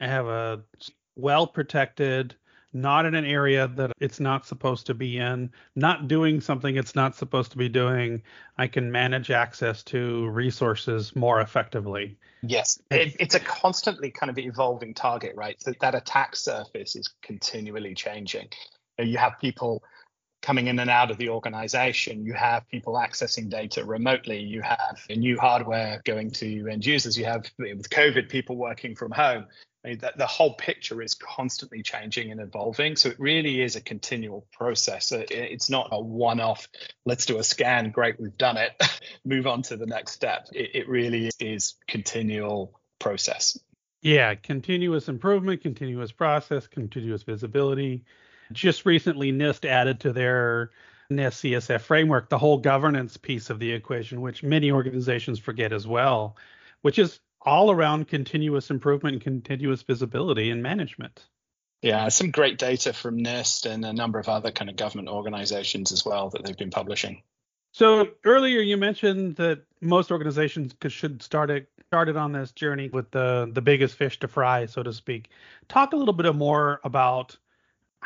I 0.00 0.06
have 0.06 0.28
a 0.28 0.62
well 1.16 1.44
protected, 1.44 2.36
not 2.72 3.04
in 3.04 3.16
an 3.16 3.24
area 3.24 3.66
that 3.66 3.90
it's 3.98 4.20
not 4.20 4.46
supposed 4.46 4.86
to 4.86 4.94
be 4.94 5.18
in, 5.18 5.50
not 5.74 6.06
doing 6.06 6.40
something 6.40 6.76
it's 6.76 6.94
not 6.94 7.16
supposed 7.16 7.50
to 7.50 7.58
be 7.58 7.68
doing, 7.68 8.22
I 8.58 8.68
can 8.68 8.92
manage 8.92 9.32
access 9.32 9.82
to 9.84 10.28
resources 10.28 11.16
more 11.16 11.40
effectively. 11.40 12.16
Yes, 12.44 12.80
it, 12.92 13.16
it's 13.18 13.34
a 13.34 13.40
constantly 13.40 14.12
kind 14.12 14.30
of 14.30 14.38
evolving 14.38 14.94
target, 14.94 15.32
right? 15.34 15.60
So 15.60 15.72
that 15.80 15.96
attack 15.96 16.36
surface 16.36 16.94
is 16.94 17.12
continually 17.22 17.96
changing. 17.96 18.50
You 19.00 19.18
have 19.18 19.32
people 19.40 19.82
coming 20.46 20.68
in 20.68 20.78
and 20.78 20.88
out 20.88 21.10
of 21.10 21.16
the 21.16 21.28
organization. 21.28 22.24
You 22.24 22.32
have 22.34 22.68
people 22.68 22.94
accessing 22.94 23.50
data 23.50 23.84
remotely. 23.84 24.38
You 24.38 24.62
have 24.62 25.00
new 25.10 25.36
hardware 25.36 26.00
going 26.04 26.30
to 26.32 26.68
end 26.68 26.86
users. 26.86 27.18
You 27.18 27.24
have, 27.24 27.50
with 27.58 27.90
COVID, 27.90 28.28
people 28.28 28.54
working 28.54 28.94
from 28.94 29.10
home. 29.10 29.46
I 29.84 29.88
mean, 29.88 29.98
the, 29.98 30.12
the, 30.16 30.26
whole 30.26 30.54
picture 30.54 31.02
is 31.02 31.14
constantly 31.14 31.82
changing 31.82 32.30
and 32.30 32.40
evolving. 32.40 32.94
So 32.94 33.08
it 33.08 33.18
really 33.18 33.60
is 33.60 33.74
a 33.74 33.80
continual 33.80 34.46
process. 34.52 35.10
It's 35.10 35.68
not 35.68 35.88
a 35.90 36.00
one 36.00 36.38
off, 36.38 36.68
let's 37.04 37.26
do 37.26 37.38
a 37.38 37.44
scan, 37.44 37.90
great, 37.90 38.20
we've 38.20 38.38
done 38.38 38.56
it, 38.56 38.70
move 39.24 39.48
on 39.48 39.62
to 39.62 39.76
the 39.76 39.86
next 39.86 40.12
step. 40.12 40.46
It, 40.52 40.70
it 40.74 40.88
really 40.88 41.28
is 41.40 41.74
continual 41.88 42.80
process. 43.00 43.58
Yeah, 44.00 44.36
continuous 44.36 45.08
improvement, 45.08 45.62
continuous 45.62 46.12
process, 46.12 46.68
continuous 46.68 47.24
visibility 47.24 48.04
just 48.52 48.86
recently, 48.86 49.32
NIST 49.32 49.64
added 49.64 50.00
to 50.00 50.12
their 50.12 50.70
NIST 51.10 51.52
CSF 51.52 51.80
framework 51.80 52.28
the 52.28 52.38
whole 52.38 52.58
governance 52.58 53.16
piece 53.16 53.50
of 53.50 53.58
the 53.58 53.72
equation, 53.72 54.20
which 54.20 54.42
many 54.42 54.70
organizations 54.72 55.38
forget 55.38 55.72
as 55.72 55.86
well, 55.86 56.36
which 56.82 56.98
is 56.98 57.20
all 57.42 57.70
around 57.70 58.08
continuous 58.08 58.70
improvement 58.70 59.14
and 59.14 59.22
continuous 59.22 59.82
visibility 59.82 60.50
and 60.50 60.62
management. 60.62 61.24
Yeah, 61.82 62.08
some 62.08 62.30
great 62.30 62.58
data 62.58 62.92
from 62.92 63.18
NIST 63.18 63.70
and 63.70 63.84
a 63.84 63.92
number 63.92 64.18
of 64.18 64.28
other 64.28 64.50
kind 64.50 64.68
of 64.68 64.76
government 64.76 65.08
organizations 65.08 65.92
as 65.92 66.04
well 66.04 66.30
that 66.30 66.44
they've 66.44 66.56
been 66.56 66.70
publishing. 66.70 67.22
So 67.72 68.08
earlier 68.24 68.60
you 68.60 68.76
mentioned 68.76 69.36
that 69.36 69.62
most 69.80 70.10
organizations 70.10 70.74
should 70.88 71.22
start 71.22 71.50
it 71.50 71.68
started 71.88 72.16
on 72.16 72.32
this 72.32 72.50
journey 72.52 72.88
with 72.88 73.10
the 73.10 73.50
the 73.52 73.60
biggest 73.62 73.96
fish 73.96 74.18
to 74.20 74.28
fry, 74.28 74.66
so 74.66 74.82
to 74.82 74.92
speak. 74.92 75.28
Talk 75.68 75.92
a 75.92 75.96
little 75.96 76.14
bit 76.14 76.34
more 76.34 76.80
about 76.82 77.36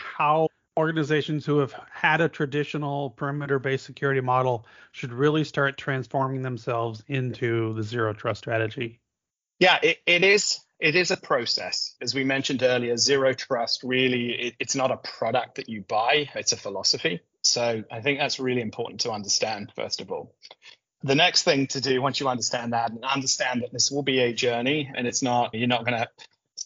how 0.03 0.49
organizations 0.77 1.45
who 1.45 1.59
have 1.59 1.75
had 1.91 2.21
a 2.21 2.29
traditional 2.29 3.11
perimeter 3.11 3.59
based 3.59 3.85
security 3.85 4.21
model 4.21 4.67
should 4.93 5.13
really 5.13 5.45
start 5.45 5.77
transforming 5.77 6.43
themselves 6.43 7.03
into 7.07 7.75
the 7.75 7.83
zero 7.83 8.13
trust 8.13 8.39
strategy? 8.39 9.01
Yeah, 9.59 9.79
it, 9.83 9.99
it 10.07 10.25
is. 10.25 10.61
It 10.81 10.97
is 10.97 11.11
a 11.11 11.17
process. 11.19 11.95
As 12.01 12.15
we 12.15 12.25
mentioned 12.25 12.63
earlier, 12.63 12.97
zero 12.97 13.35
trust 13.35 13.83
really, 13.83 14.31
it, 14.33 14.55
it's 14.59 14.75
not 14.75 14.91
a 14.91 14.97
product 14.97 15.57
that 15.57 15.69
you 15.69 15.83
buy, 15.83 16.31
it's 16.35 16.53
a 16.53 16.57
philosophy. 16.57 17.21
So 17.45 17.85
I 17.91 18.01
think 18.01 18.19
that's 18.19 18.41
really 18.41 18.63
important 18.63 19.01
to 19.03 19.11
understand, 19.11 19.73
first 19.77 20.01
of 20.01 20.11
all. 20.11 20.35
The 21.03 21.15
next 21.15 21.43
thing 21.43 21.67
to 21.69 21.81
do 21.83 22.01
once 22.01 22.21
you 22.21 22.29
understand 22.29 22.73
that 22.73 22.91
and 22.91 23.05
understand 23.05 23.63
that 23.63 23.73
this 23.73 23.91
will 23.91 24.03
be 24.03 24.21
a 24.21 24.33
journey 24.33 24.91
and 24.95 25.07
it's 25.07 25.23
not, 25.23 25.55
you're 25.55 25.69
not 25.69 25.85
going 25.85 25.99
to 25.99 26.09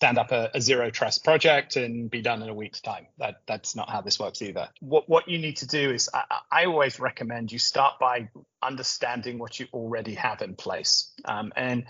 stand 0.05 0.19
up 0.19 0.33
a, 0.33 0.51
a, 0.53 0.61
zero 0.61 0.91
trust 0.91 1.25
project 1.25 1.77
and 1.77 2.11
be 2.11 2.21
done 2.21 2.43
in 2.43 2.51
a 2.51 2.55
week's 2.55 2.83
time. 2.83 3.07
That 3.17 3.37
that's 3.47 3.75
not 3.75 3.89
how 3.89 4.03
this 4.03 4.21
works 4.21 4.43
either. 4.43 4.69
What 4.81 5.09
what 5.09 5.31
you 5.31 5.39
need 5.39 5.57
to 5.59 5.67
do 5.67 5.93
is 5.93 6.11
I, 6.13 6.25
I 6.53 6.65
always 6.67 7.01
recommend 7.01 7.51
you 7.51 7.59
start 7.59 7.95
by 7.99 8.29
understanding 8.63 9.39
what 9.39 9.59
you 9.59 9.67
already 9.73 10.13
have 10.17 10.43
in 10.43 10.57
place 10.57 11.11
um, 11.25 11.55
and 11.57 11.87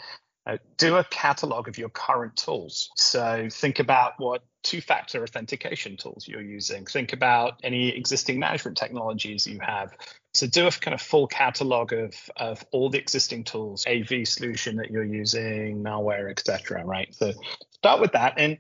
uh, 0.46 0.58
do 0.76 0.96
a 0.96 1.02
catalog 1.02 1.66
of 1.66 1.76
your 1.76 1.88
current 1.88 2.36
tools. 2.36 2.90
So 2.94 3.48
think 3.50 3.80
about 3.80 4.12
what 4.18 4.44
two-factor 4.62 5.24
authentication 5.24 5.96
tools 5.96 6.28
you're 6.28 6.40
using. 6.40 6.86
Think 6.86 7.14
about 7.14 7.58
any 7.64 7.88
existing 7.88 8.38
management 8.38 8.76
technologies 8.76 9.44
you 9.44 9.58
have. 9.58 9.90
So 10.34 10.48
do 10.48 10.66
a 10.66 10.70
kind 10.70 10.94
of 10.94 11.00
full 11.00 11.28
catalog 11.28 11.92
of, 11.92 12.14
of 12.36 12.64
all 12.72 12.90
the 12.90 12.98
existing 12.98 13.44
tools, 13.44 13.86
AV 13.86 14.26
solution 14.26 14.76
that 14.76 14.90
you're 14.90 15.04
using, 15.04 15.82
malware, 15.82 16.28
etc. 16.30 16.84
Right. 16.84 17.14
So 17.14 17.32
start 17.70 18.00
with 18.00 18.12
that. 18.12 18.34
And 18.36 18.58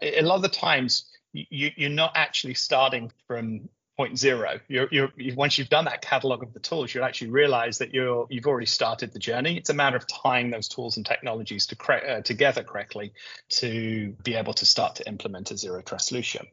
a 0.00 0.22
lot 0.22 0.36
of 0.36 0.42
the 0.42 0.48
times 0.48 1.10
you, 1.32 1.72
you're 1.76 1.90
not 1.90 2.12
actually 2.14 2.54
starting 2.54 3.10
from 3.26 3.68
point 3.96 4.18
zero. 4.18 4.60
You're, 4.68 4.88
you're, 4.92 5.10
once 5.34 5.58
you've 5.58 5.68
done 5.68 5.86
that 5.86 6.02
catalog 6.02 6.42
of 6.42 6.52
the 6.52 6.60
tools, 6.60 6.94
you'll 6.94 7.04
actually 7.04 7.30
realize 7.30 7.78
that 7.78 7.94
you're 7.94 8.26
you've 8.30 8.46
already 8.46 8.66
started 8.66 9.12
the 9.12 9.18
journey. 9.18 9.56
It's 9.56 9.70
a 9.70 9.74
matter 9.74 9.96
of 9.96 10.06
tying 10.06 10.50
those 10.50 10.68
tools 10.68 10.96
and 10.96 11.04
technologies 11.04 11.66
to 11.66 11.76
cre- 11.76 11.92
uh, 12.08 12.20
together 12.20 12.62
correctly 12.62 13.14
to 13.50 14.14
be 14.22 14.34
able 14.34 14.52
to 14.54 14.66
start 14.66 14.96
to 14.96 15.08
implement 15.08 15.50
a 15.50 15.56
zero 15.56 15.80
trust 15.82 16.08
solution. 16.08 16.46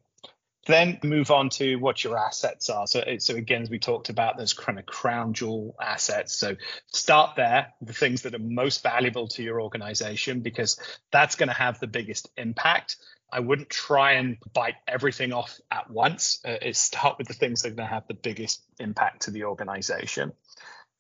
Then 0.66 1.00
move 1.04 1.30
on 1.30 1.50
to 1.52 1.76
what 1.76 2.04
your 2.04 2.18
assets 2.18 2.70
are. 2.70 2.88
So, 2.88 3.04
so 3.18 3.36
again, 3.36 3.64
as 3.64 3.70
we 3.70 3.80
talked 3.80 4.10
about, 4.10 4.38
those 4.38 4.54
kind 4.54 4.80
of 4.80 4.86
crown 4.86 5.34
jewel 5.34 5.76
assets. 5.82 6.34
So 6.34 6.56
start 6.88 7.36
there, 7.36 7.74
the 7.82 7.94
things 7.94 8.22
that 8.22 8.34
are 8.34 8.40
most 8.40 8.82
valuable 8.82 9.28
to 9.30 9.44
your 9.44 9.62
organization, 9.62 10.40
because 10.40 10.80
that's 11.12 11.36
going 11.36 11.50
to 11.50 11.54
have 11.56 11.80
the 11.80 11.88
biggest 11.88 12.30
impact. 12.38 12.96
I 13.32 13.40
wouldn't 13.40 13.70
try 13.70 14.14
and 14.14 14.38
bite 14.54 14.76
everything 14.88 15.34
off 15.34 15.60
at 15.72 15.90
once. 15.90 16.40
Uh, 16.46 16.72
start 16.72 17.18
with 17.18 17.28
the 17.28 17.34
things 17.34 17.64
that 17.64 17.72
are 17.72 17.76
going 17.76 17.90
to 17.90 17.94
have 17.94 18.08
the 18.08 18.14
biggest 18.14 18.64
impact 18.80 19.24
to 19.24 19.32
the 19.32 19.46
organization. 19.46 20.34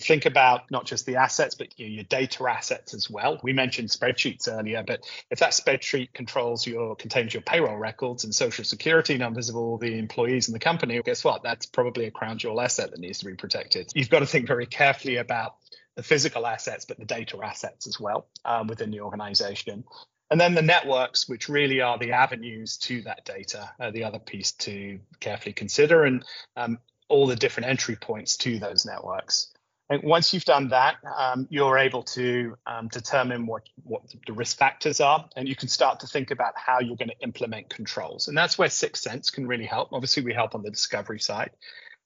Think 0.04 0.26
about 0.26 0.70
not 0.70 0.86
just 0.86 1.06
the 1.06 1.16
assets, 1.16 1.56
but 1.56 1.78
you 1.80 1.88
know, 1.88 1.96
your 1.96 2.04
data 2.04 2.44
assets 2.50 2.94
as 2.94 3.10
well. 3.10 3.40
We 3.44 3.54
mentioned 3.54 3.90
spreadsheets 3.90 4.48
earlier, 4.48 4.84
but 4.86 5.02
if 5.30 5.40
that 5.40 5.52
spreadsheet 5.52 6.14
controls 6.14 6.66
your 6.68 6.96
contains 6.96 7.34
your 7.34 7.42
payroll 7.42 7.78
records 7.78 8.24
and 8.24 8.34
social 8.34 8.64
security 8.64 9.18
numbers 9.18 9.50
of 9.50 9.56
all 9.56 9.78
the 9.78 9.98
employees 9.98 10.48
in 10.48 10.54
the 10.54 10.60
company, 10.60 11.02
guess 11.04 11.24
what? 11.24 11.44
That's 11.44 11.66
probably 11.66 12.06
a 12.06 12.12
crown 12.12 12.38
jewel 12.38 12.62
asset 12.62 12.92
that 12.92 13.00
needs 13.00 13.20
to 13.20 13.26
be 13.26 13.36
protected. 13.36 13.92
You've 13.96 14.10
got 14.10 14.20
to 14.20 14.26
think 14.26 14.48
very 14.48 14.66
carefully 14.66 15.18
about 15.18 15.56
the 15.96 16.04
physical 16.04 16.48
assets, 16.48 16.86
but 16.86 16.98
the 16.98 17.06
data 17.06 17.38
assets 17.44 17.88
as 17.88 18.00
well 18.00 18.28
um, 18.46 18.68
within 18.68 18.92
the 18.92 19.02
organization. 19.02 19.84
And 20.32 20.42
then 20.42 20.56
the 20.56 20.62
networks, 20.64 21.30
which 21.30 21.50
really 21.50 21.82
are 21.82 22.00
the 22.00 22.14
avenues 22.14 22.78
to 22.78 23.04
that 23.04 23.26
data, 23.26 23.70
are 23.80 23.92
the 23.92 24.06
other 24.06 24.20
piece 24.20 24.54
to 24.54 25.00
carefully 25.20 25.54
consider, 25.54 26.06
and 26.06 26.26
um, 26.56 26.80
all 27.08 27.28
the 27.28 27.36
different 27.36 27.70
entry 27.70 27.96
points 27.96 28.38
to 28.38 28.58
those 28.58 28.86
networks. 28.86 29.54
And 29.94 30.02
once 30.02 30.34
you've 30.34 30.46
done 30.46 30.70
that, 30.70 30.96
um, 31.16 31.46
you're 31.52 31.78
able 31.78 32.02
to 32.02 32.58
um, 32.66 32.88
determine 32.88 33.46
what, 33.46 33.70
what 33.84 34.02
the 34.26 34.34
risk 34.34 34.58
factors 34.58 35.00
are, 35.00 35.30
and 35.36 35.48
you 35.48 35.56
can 35.56 35.68
start 35.68 36.00
to 36.00 36.08
think 36.08 36.32
about 36.32 36.54
how 36.56 36.80
you're 36.80 36.96
going 36.96 37.10
to 37.10 37.20
implement 37.22 37.70
controls. 37.70 38.28
And 38.28 38.36
that's 38.36 38.58
where 38.58 38.70
Syxsense 38.70 39.32
can 39.32 39.46
really 39.46 39.68
help. 39.68 39.94
Obviously, 39.94 40.24
we 40.24 40.34
help 40.34 40.56
on 40.56 40.64
the 40.64 40.72
discovery 40.72 41.20
side, 41.20 41.52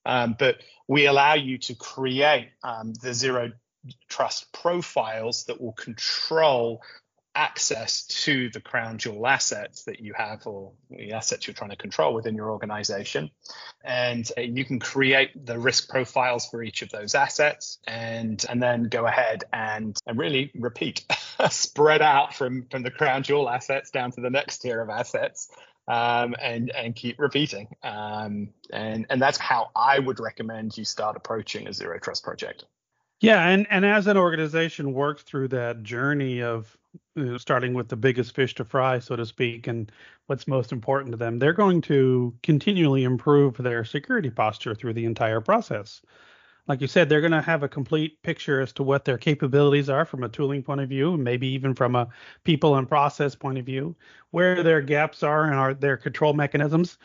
um, 0.05 0.35
but 0.37 0.57
we 0.89 1.05
allow 1.05 1.35
you 1.35 1.59
to 1.59 1.75
create 1.75 2.49
um, 2.61 2.91
the 3.01 3.13
zero 3.13 3.53
trust 4.09 4.51
profiles 4.51 5.45
that 5.45 5.61
will 5.61 5.71
control 5.71 6.81
access 7.37 8.01
to 8.07 8.49
the 8.49 8.59
crown 8.59 8.97
jewel 8.97 9.27
assets 9.27 9.83
that 9.83 9.99
you 9.99 10.11
have 10.17 10.45
or 10.47 10.71
the 10.89 11.13
assets 11.13 11.45
you're 11.45 11.53
trying 11.53 11.69
to 11.69 11.75
control 11.75 12.15
within 12.15 12.35
your 12.35 12.49
organization. 12.49 13.29
And 13.83 14.29
uh, 14.35 14.41
you 14.41 14.65
can 14.65 14.79
create 14.79 15.45
the 15.45 15.59
risk 15.59 15.87
profiles 15.87 16.49
for 16.49 16.63
each 16.63 16.81
of 16.81 16.89
those 16.89 17.13
assets 17.13 17.77
and, 17.87 18.43
and 18.49 18.61
then 18.61 18.83
go 18.85 19.05
ahead 19.05 19.43
and, 19.53 19.95
and 20.07 20.17
really 20.17 20.51
repeat, 20.55 21.05
spread 21.51 22.01
out 22.01 22.33
from, 22.33 22.65
from 22.71 22.81
the 22.81 22.91
crown 22.91 23.21
jewel 23.21 23.47
assets 23.47 23.91
down 23.91 24.11
to 24.13 24.21
the 24.21 24.31
next 24.31 24.57
tier 24.57 24.81
of 24.81 24.89
assets. 24.89 25.49
Um, 25.89 26.35
and 26.41 26.69
and 26.71 26.93
keep 26.93 27.17
repeating, 27.17 27.69
um, 27.81 28.49
and 28.73 29.05
and 29.09 29.21
that's 29.21 29.37
how 29.37 29.69
I 29.73 29.97
would 29.97 30.19
recommend 30.19 30.77
you 30.77 30.83
start 30.83 31.15
approaching 31.15 31.65
a 31.65 31.71
zero 31.71 31.97
trust 31.97 32.25
project. 32.25 32.65
Yeah, 33.19 33.47
and 33.49 33.65
and 33.71 33.83
as 33.85 34.05
an 34.07 34.17
organization 34.17 34.93
works 34.93 35.23
through 35.23 35.47
that 35.49 35.81
journey 35.83 36.41
of 36.43 36.77
you 37.15 37.25
know, 37.25 37.37
starting 37.37 37.73
with 37.73 37.89
the 37.89 37.95
biggest 37.95 38.35
fish 38.35 38.53
to 38.55 38.65
fry, 38.65 38.99
so 38.99 39.15
to 39.15 39.25
speak, 39.25 39.65
and 39.67 39.91
what's 40.27 40.47
most 40.47 40.71
important 40.71 41.11
to 41.11 41.17
them, 41.17 41.39
they're 41.39 41.53
going 41.53 41.81
to 41.81 42.33
continually 42.43 43.03
improve 43.03 43.57
their 43.57 43.83
security 43.83 44.29
posture 44.29 44.75
through 44.75 44.93
the 44.93 45.05
entire 45.05 45.41
process. 45.41 46.01
Like 46.67 46.81
you 46.81 46.87
said, 46.87 47.09
they're 47.09 47.21
going 47.21 47.31
to 47.33 47.41
have 47.41 47.63
a 47.63 47.69
complete 47.69 48.21
picture 48.23 48.61
as 48.61 48.73
to 48.73 48.83
what 48.83 49.05
their 49.05 49.17
capabilities 49.17 49.89
are 49.89 50.05
from 50.05 50.23
a 50.23 50.29
tooling 50.29 50.63
point 50.63 50.81
of 50.81 50.89
view, 50.89 51.17
maybe 51.17 51.47
even 51.47 51.75
from 51.75 51.95
a 51.95 52.07
people 52.45 52.75
and 52.77 52.87
process 52.89 53.35
point 53.35 53.57
of 53.59 53.65
view, 53.65 53.95
where 54.31 54.63
their 54.63 54.81
gaps 54.81 55.23
are 55.23 55.45
and 55.45 55.55
are 55.55 55.73
their 55.73 55.97
control 55.97 56.33
mechanisms 56.33 56.97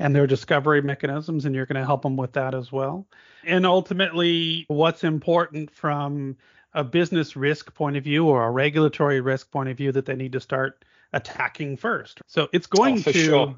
and 0.00 0.16
their 0.16 0.26
discovery 0.26 0.80
mechanisms, 0.80 1.44
and 1.44 1.54
you're 1.54 1.66
going 1.66 1.78
to 1.78 1.84
help 1.84 2.02
them 2.02 2.16
with 2.16 2.32
that 2.32 2.54
as 2.54 2.72
well. 2.72 3.06
And 3.44 3.66
ultimately, 3.66 4.64
what's 4.68 5.04
important 5.04 5.70
from 5.70 6.36
a 6.72 6.82
business 6.82 7.36
risk 7.36 7.74
point 7.74 7.98
of 7.98 8.04
view 8.04 8.26
or 8.26 8.46
a 8.46 8.50
regulatory 8.50 9.20
risk 9.20 9.50
point 9.50 9.68
of 9.68 9.76
view 9.76 9.92
that 9.92 10.06
they 10.06 10.16
need 10.16 10.32
to 10.32 10.40
start 10.40 10.84
attacking 11.12 11.76
first. 11.76 12.22
So 12.26 12.48
it's 12.52 12.66
oh, 12.72 12.76
going 12.76 12.98
oh, 13.06 13.12
to 13.12 13.12
sure. 13.12 13.56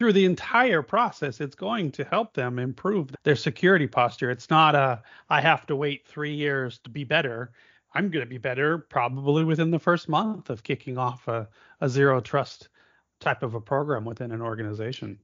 through 0.00 0.14
the 0.14 0.24
entire 0.24 0.82
process, 0.82 1.40
it's 1.40 1.54
going 1.54 1.92
to 1.92 2.04
help 2.04 2.34
them 2.34 2.58
improve 2.58 3.10
their 3.22 3.36
security 3.36 3.86
posture. 3.86 4.32
It's 4.32 4.50
not 4.50 4.74
a 4.74 5.00
I 5.30 5.40
have 5.40 5.64
to 5.66 5.76
wait 5.76 6.08
three 6.08 6.34
years 6.34 6.78
to 6.78 6.90
be 6.90 7.04
better. 7.04 7.52
I'm 7.94 8.10
going 8.10 8.24
to 8.24 8.30
be 8.30 8.38
better 8.38 8.78
probably 8.78 9.44
within 9.44 9.70
the 9.70 9.78
first 9.78 10.08
month 10.08 10.50
of 10.50 10.64
kicking 10.64 10.98
off 10.98 11.28
a, 11.28 11.48
a 11.80 11.88
zero 11.88 12.20
trust 12.20 12.68
type 13.20 13.44
of 13.44 13.54
a 13.54 13.60
program 13.60 14.04
within 14.04 14.32
an 14.32 14.40
organization. 14.42 15.20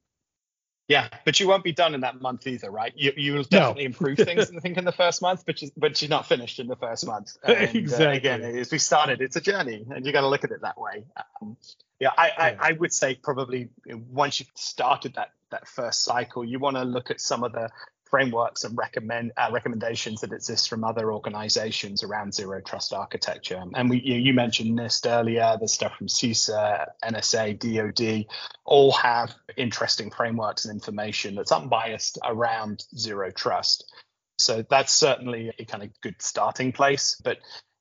Yeah, 0.89 1.09
but 1.27 1.39
you 1.39 1.47
won't 1.47 1.65
be 1.65 1.73
done 1.73 1.95
in 1.95 2.01
that 2.01 2.21
month 2.23 2.47
either, 2.47 2.71
right? 2.71 2.95
You 2.97 3.13
you 3.15 3.35
will 3.35 3.43
definitely 3.43 3.83
no. 3.83 3.87
improve 3.89 4.17
things, 4.17 4.51
I 4.57 4.59
think, 4.61 4.79
in 4.79 4.87
the 4.87 4.93
first 4.93 5.21
month, 5.21 5.45
but 5.45 5.61
you, 5.61 5.71
but 5.77 6.01
you're 6.01 6.09
not 6.09 6.27
finished 6.27 6.59
in 6.59 6.67
the 6.67 6.77
first 6.77 7.07
month. 7.07 7.37
And, 7.43 7.77
exactly. 7.77 8.07
Uh, 8.07 8.13
again, 8.13 8.43
as 8.43 8.73
we 8.73 8.79
started, 8.79 9.21
it's 9.21 9.37
a 9.37 9.41
journey, 9.43 9.85
and 9.91 10.07
you 10.07 10.13
got 10.13 10.23
to 10.23 10.29
look 10.29 10.45
at 10.45 10.51
it 10.51 10.63
that 10.63 10.81
way. 10.81 11.05
Um, 11.43 11.59
yeah, 12.01 12.11
I, 12.17 12.27
yeah. 12.29 12.57
I, 12.59 12.69
I 12.71 12.73
would 12.73 12.95
say 12.95 13.15
probably 13.15 13.69
once 13.87 14.41
you've 14.41 14.51
started 14.55 15.15
that 15.17 15.33
that 15.51 15.69
first 15.69 16.05
cycle, 16.05 16.43
you 16.43 16.59
want 16.59 16.77
to 16.77 16.85
look 16.85 17.11
at 17.11 17.21
some 17.21 17.45
of 17.45 17.53
the 17.53 17.69
frameworks 18.11 18.65
and 18.65 18.77
recommend 18.77 19.33
uh, 19.37 19.49
recommendations 19.53 20.21
that 20.21 20.33
exist 20.33 20.69
from 20.69 20.85
other 20.85 21.13
organizations 21.13 22.03
around 22.03 22.35
zero 22.35 22.61
trust 22.61 22.93
architecture. 22.93 23.63
And 23.75 23.91
we, 23.91 24.01
you, 24.01 24.33
mentioned 24.33 24.79
NIST 24.79 25.11
earlier, 25.11 25.57
the 25.61 25.69
stuff 25.69 25.97
from 25.97 26.09
CISA, 26.09 26.87
NSA, 27.05 27.59
DoD, 27.59 28.27
all 28.65 28.93
have 28.93 29.35
interesting 29.57 30.11
frameworks 30.11 30.65
and 30.65 30.75
information 30.75 31.35
that's 31.35 31.53
unbiased 31.53 32.19
around 32.25 32.85
zero 32.97 33.31
trust. 33.31 33.93
So 34.39 34.65
that's 34.69 34.93
certainly 34.93 35.53
a 35.59 35.65
kind 35.65 35.83
of 35.83 35.91
good 36.01 36.17
starting 36.21 36.73
place. 36.73 37.21
But 37.23 37.39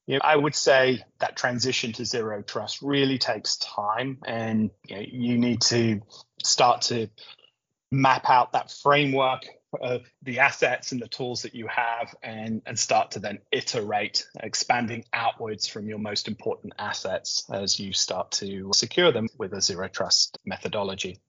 you 0.08 0.16
know, 0.16 0.22
I 0.24 0.36
would 0.36 0.56
say 0.56 1.04
that 1.20 1.36
transition 1.36 1.92
to 1.94 2.06
zero 2.06 2.42
trust 2.42 2.82
really 2.82 3.18
takes 3.18 3.58
time, 3.58 4.20
and 4.26 4.72
you, 4.88 4.96
know, 4.96 5.04
you 5.06 5.38
need 5.38 5.62
to 5.64 6.02
start 6.42 6.84
to 6.84 7.10
map 7.92 8.30
out 8.30 8.54
that 8.54 8.72
framework 8.72 9.46
of 9.80 10.10
the 10.24 10.40
assets 10.40 10.92
and 10.92 11.02
the 11.02 11.08
tools 11.08 11.42
that 11.42 11.54
you 11.54 11.68
have 11.68 12.16
and, 12.24 12.62
and 12.66 12.78
start 12.78 13.12
to 13.12 13.20
then 13.20 13.40
iterate, 13.52 14.28
expanding 14.40 15.04
outwards 15.14 15.68
from 15.68 15.88
your 15.88 16.00
most 16.00 16.28
important 16.28 16.74
assets 16.80 17.46
as 17.52 17.80
you 17.80 17.94
start 17.94 18.32
to 18.32 18.72
secure 18.74 19.12
them 19.12 19.28
with 19.38 19.54
a 19.54 19.62
zero 19.62 19.88
trust 19.88 20.38
methodology. 20.46 21.20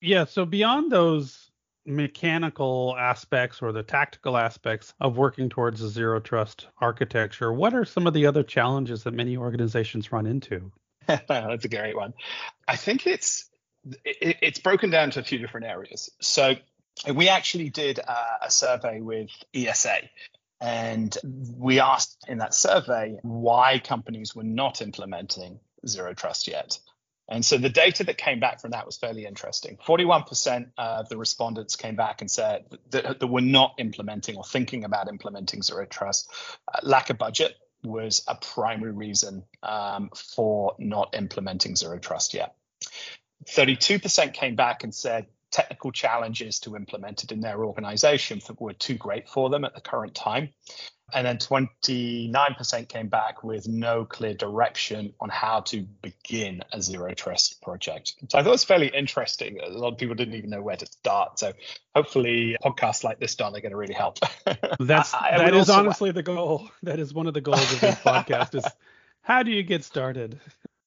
Yeah. 0.00 0.24
So 0.24 0.44
beyond 0.44 0.90
those 0.90 1.50
mechanical 1.86 2.94
aspects 2.98 3.62
or 3.62 3.72
the 3.72 3.82
tactical 3.82 4.36
aspects 4.36 4.94
of 5.00 5.16
working 5.16 5.48
towards 5.48 5.82
a 5.82 5.88
zero 5.88 6.20
trust 6.20 6.68
architecture, 6.80 7.52
what 7.52 7.74
are 7.74 7.84
some 7.84 8.06
of 8.06 8.14
the 8.14 8.26
other 8.26 8.42
challenges 8.42 9.04
that 9.04 9.14
many 9.14 9.36
organizations 9.36 10.12
run 10.12 10.26
into? 10.26 10.72
That's 11.06 11.64
a 11.64 11.68
great 11.68 11.96
one. 11.96 12.14
I 12.68 12.76
think 12.76 13.06
it's 13.06 13.48
it's 14.04 14.58
broken 14.58 14.90
down 14.90 15.10
to 15.10 15.20
a 15.20 15.22
few 15.22 15.38
different 15.38 15.66
areas. 15.66 16.10
So 16.20 16.54
we 17.14 17.28
actually 17.28 17.70
did 17.70 17.98
a 17.98 18.50
survey 18.50 19.00
with 19.00 19.30
ESA. 19.54 19.98
And 20.60 21.16
we 21.56 21.80
asked 21.80 22.24
in 22.28 22.38
that 22.38 22.54
survey 22.54 23.18
why 23.22 23.78
companies 23.78 24.36
were 24.36 24.44
not 24.44 24.82
implementing 24.82 25.60
zero 25.86 26.12
trust 26.12 26.48
yet. 26.48 26.78
And 27.30 27.44
so 27.44 27.56
the 27.58 27.68
data 27.68 28.04
that 28.04 28.18
came 28.18 28.40
back 28.40 28.60
from 28.60 28.72
that 28.72 28.84
was 28.84 28.98
fairly 28.98 29.24
interesting. 29.24 29.78
41% 29.86 30.72
of 30.76 31.08
the 31.08 31.16
respondents 31.16 31.76
came 31.76 31.94
back 31.94 32.20
and 32.20 32.30
said 32.30 32.64
that, 32.90 33.20
that 33.20 33.26
were 33.26 33.40
not 33.40 33.74
implementing 33.78 34.36
or 34.36 34.42
thinking 34.44 34.84
about 34.84 35.08
implementing 35.08 35.62
zero 35.62 35.86
trust. 35.86 36.30
Uh, 36.66 36.80
lack 36.82 37.08
of 37.08 37.18
budget 37.18 37.54
was 37.84 38.24
a 38.26 38.34
primary 38.34 38.92
reason 38.92 39.44
um, 39.62 40.10
for 40.14 40.74
not 40.78 41.14
implementing 41.14 41.76
zero 41.76 41.98
trust 41.98 42.34
yet. 42.34 42.56
32% 43.46 44.34
came 44.34 44.56
back 44.56 44.82
and 44.82 44.94
said 44.94 45.26
technical 45.50 45.92
challenges 45.92 46.60
to 46.60 46.76
implement 46.76 47.24
it 47.24 47.32
in 47.32 47.40
their 47.40 47.64
organization 47.64 48.40
were 48.58 48.72
too 48.72 48.94
great 48.94 49.28
for 49.28 49.50
them 49.50 49.64
at 49.64 49.74
the 49.74 49.80
current 49.80 50.14
time. 50.14 50.50
And 51.12 51.26
then 51.26 51.38
29% 51.38 52.88
came 52.88 53.08
back 53.08 53.42
with 53.42 53.66
no 53.66 54.04
clear 54.04 54.34
direction 54.34 55.12
on 55.20 55.28
how 55.28 55.60
to 55.62 55.82
begin 56.02 56.62
a 56.72 56.80
zero 56.80 57.14
trust 57.14 57.60
project. 57.62 58.14
So 58.28 58.38
I 58.38 58.42
thought 58.42 58.50
it 58.50 58.52
was 58.52 58.64
fairly 58.64 58.88
interesting. 58.88 59.58
A 59.60 59.70
lot 59.70 59.92
of 59.92 59.98
people 59.98 60.14
didn't 60.14 60.34
even 60.34 60.50
know 60.50 60.62
where 60.62 60.76
to 60.76 60.86
start. 60.86 61.38
So 61.40 61.52
hopefully 61.94 62.56
podcasts 62.64 63.02
like 63.02 63.18
this, 63.18 63.34
Don, 63.34 63.56
are 63.56 63.60
going 63.60 63.72
to 63.72 63.76
really 63.76 63.94
help. 63.94 64.18
That's 64.78 65.12
I, 65.14 65.30
I 65.32 65.38
that 65.38 65.54
is 65.54 65.68
honestly 65.68 66.12
the 66.12 66.22
goal. 66.22 66.70
That 66.84 67.00
is 67.00 67.12
one 67.12 67.26
of 67.26 67.34
the 67.34 67.40
goals 67.40 67.72
of 67.72 67.80
this 67.80 67.94
podcast 67.96 68.54
is 68.54 68.64
how 69.22 69.42
do 69.42 69.50
you 69.50 69.62
get 69.62 69.84
started? 69.84 70.38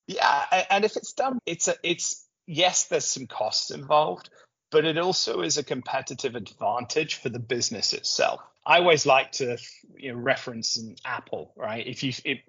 Yeah, 0.07 0.65
and 0.69 0.83
if 0.83 0.95
it's 0.97 1.13
done, 1.13 1.39
it's 1.45 1.67
a, 1.67 1.75
it's 1.83 2.25
yes, 2.45 2.85
there's 2.85 3.05
some 3.05 3.27
costs 3.27 3.71
involved, 3.71 4.29
but 4.73 4.85
it 4.85 4.97
also 4.97 5.41
is 5.41 5.57
a 5.57 5.63
competitive 5.63 6.35
advantage 6.35 7.15
for 7.15 7.29
the 7.29 7.39
business 7.39 7.93
itself. 7.93 8.41
I 8.65 8.79
always 8.79 9.05
like 9.05 9.31
to 9.33 9.57
you 9.95 10.11
know, 10.11 10.17
reference 10.17 10.77
an 10.77 10.95
Apple, 11.05 11.53
right? 11.55 11.85
If 11.85 12.03
you 12.03 12.11
if 12.25 12.39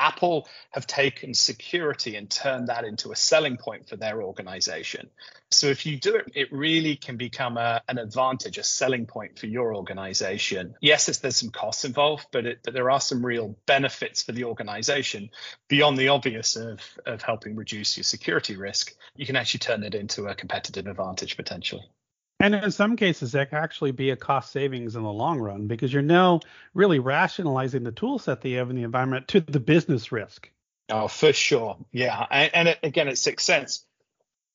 Apple 0.00 0.48
have 0.70 0.86
taken 0.86 1.34
security 1.34 2.16
and 2.16 2.30
turned 2.30 2.68
that 2.68 2.84
into 2.84 3.12
a 3.12 3.16
selling 3.16 3.56
point 3.56 3.88
for 3.88 3.96
their 3.96 4.22
organization. 4.22 5.10
So 5.50 5.66
if 5.66 5.84
you 5.84 5.98
do 5.98 6.14
it, 6.14 6.32
it 6.34 6.52
really 6.52 6.96
can 6.96 7.16
become 7.16 7.56
a, 7.56 7.82
an 7.88 7.98
advantage, 7.98 8.56
a 8.56 8.62
selling 8.62 9.06
point 9.06 9.38
for 9.38 9.46
your 9.46 9.74
organization. 9.74 10.74
Yes, 10.80 11.06
there's 11.18 11.36
some 11.36 11.50
costs 11.50 11.84
involved, 11.84 12.26
but, 12.32 12.46
it, 12.46 12.60
but 12.62 12.72
there 12.72 12.90
are 12.90 13.00
some 13.00 13.24
real 13.24 13.56
benefits 13.66 14.22
for 14.22 14.32
the 14.32 14.44
organization 14.44 15.30
beyond 15.68 15.98
the 15.98 16.08
obvious 16.08 16.56
of, 16.56 16.80
of 17.04 17.22
helping 17.22 17.56
reduce 17.56 17.96
your 17.96 18.04
security 18.04 18.56
risk. 18.56 18.94
You 19.16 19.26
can 19.26 19.36
actually 19.36 19.60
turn 19.60 19.82
it 19.82 19.94
into 19.94 20.26
a 20.26 20.34
competitive 20.34 20.86
advantage 20.86 21.36
potentially. 21.36 21.84
And 22.40 22.54
in 22.54 22.70
some 22.70 22.96
cases, 22.96 23.32
that 23.32 23.50
can 23.50 23.58
actually 23.58 23.92
be 23.92 24.10
a 24.10 24.16
cost 24.16 24.50
savings 24.50 24.96
in 24.96 25.02
the 25.02 25.12
long 25.12 25.38
run 25.38 25.66
because 25.66 25.92
you're 25.92 26.02
now 26.02 26.40
really 26.72 26.98
rationalizing 26.98 27.84
the 27.84 27.92
tool 27.92 28.18
set 28.18 28.40
that 28.40 28.48
you 28.48 28.56
have 28.56 28.70
in 28.70 28.76
the 28.76 28.82
environment 28.82 29.28
to 29.28 29.40
the 29.40 29.60
business 29.60 30.10
risk. 30.10 30.50
Oh, 30.88 31.06
for 31.06 31.34
sure. 31.34 31.76
Yeah. 31.92 32.26
And, 32.30 32.50
and 32.54 32.68
it, 32.68 32.78
again, 32.82 33.08
at 33.08 33.14
Syxsense, 33.14 33.84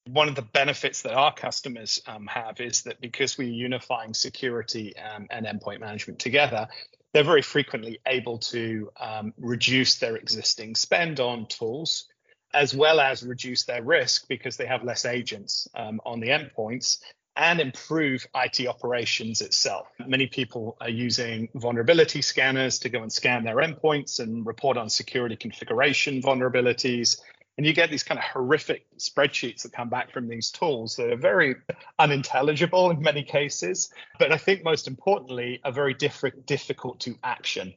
one 0.08 0.28
of 0.28 0.36
the 0.36 0.42
benefits 0.42 1.04
that 1.04 1.14
our 1.14 1.34
customers 1.34 2.02
um, 2.08 2.26
have 2.28 2.60
is 2.60 2.84
that 2.84 3.00
because 3.00 3.38
we're 3.38 3.50
unifying 3.50 4.16
security 4.16 4.96
um, 4.98 5.28
and 5.30 5.46
endpoint 5.46 5.80
management 5.80 6.20
together, 6.20 6.68
they're 7.14 7.24
very 7.24 7.44
frequently 7.44 8.00
able 8.08 8.40
to 8.40 8.90
um, 9.00 9.34
reduce 9.38 10.00
their 10.00 10.16
existing 10.16 10.76
spend 10.76 11.20
on 11.20 11.46
tools 11.48 12.08
as 12.54 12.76
well 12.76 13.00
as 13.00 13.22
reduce 13.22 13.66
their 13.66 13.84
risk 13.84 14.28
because 14.28 14.58
they 14.58 14.66
have 14.66 14.84
less 14.84 15.06
agents 15.06 15.68
um, 15.76 16.00
on 16.06 16.20
the 16.20 16.30
endpoints 16.30 17.00
and 17.36 17.60
improve 17.60 18.26
IT 18.36 18.68
operations 18.68 19.42
itself. 19.42 19.88
Many 20.06 20.28
people 20.28 20.78
are 20.80 20.90
using 20.90 21.50
vulnerability 21.56 22.22
scanners 22.22 22.80
to 22.80 22.90
go 22.90 23.02
and 23.02 23.12
scan 23.12 23.44
their 23.44 23.58
endpoints 23.58 24.20
and 24.20 24.46
report 24.46 24.78
on 24.78 24.90
security 24.90 25.36
configuration 25.36 26.22
vulnerabilities. 26.22 27.20
And 27.58 27.66
you 27.66 27.74
get 27.74 27.90
these 27.90 28.04
kind 28.04 28.18
of 28.18 28.26
horrific 28.26 28.86
spreadsheets 28.98 29.64
that 29.64 29.74
come 29.74 29.90
back 29.90 30.12
from 30.12 30.28
these 30.28 30.52
tools 30.52 30.96
that 30.98 31.12
are 31.12 31.18
very 31.18 31.56
unintelligible 32.00 32.92
in 32.92 33.02
many 33.02 33.24
cases, 33.24 33.90
but 34.20 34.32
I 34.32 34.38
think 34.38 34.64
most 34.64 34.88
importantly, 34.88 35.62
are 35.64 35.72
very 35.72 35.94
diff- 35.94 36.46
difficult 36.46 37.00
to 37.02 37.16
action. 37.24 37.74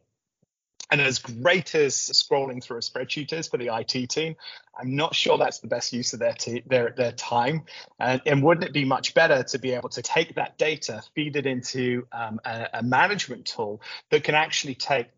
And 0.90 1.01
as 1.01 1.18
great 1.18 1.74
as 1.74 1.94
scrolling 1.94 2.62
through 2.62 2.79
a 2.79 2.81
spreadsheet 2.81 3.33
is 3.33 3.46
for 3.46 3.59
the 3.59 3.68
IT 3.74 4.09
team, 4.09 4.37
I'm 4.79 4.96
not 4.96 5.14
sure 5.14 5.37
that's 5.37 5.59
the 5.59 5.68
best 5.68 5.92
use 5.92 6.12
of 6.14 6.20
their 6.20 6.33
t- 6.33 6.62
their 6.66 6.94
their 6.96 7.12
time. 7.12 7.64
And, 7.98 8.22
and, 8.24 8.42
wouldn't 8.42 8.64
it 8.64 8.72
be 8.72 8.85
much 8.85 9.12
better 9.12 9.42
to 9.42 9.59
be 9.59 9.72
able 9.72 9.90
to 9.90 10.03
take 10.03 10.37
that 10.37 10.57
data, 10.57 11.03
feed 11.14 11.37
it 11.37 11.46
into 11.46 12.07
um, 12.12 12.40
a, 12.44 12.68
a 12.74 12.83
management 12.83 13.46
tool 13.46 13.83
that 14.11 14.24
can 14.24 14.35
actually 14.35 14.74
take 14.74 15.09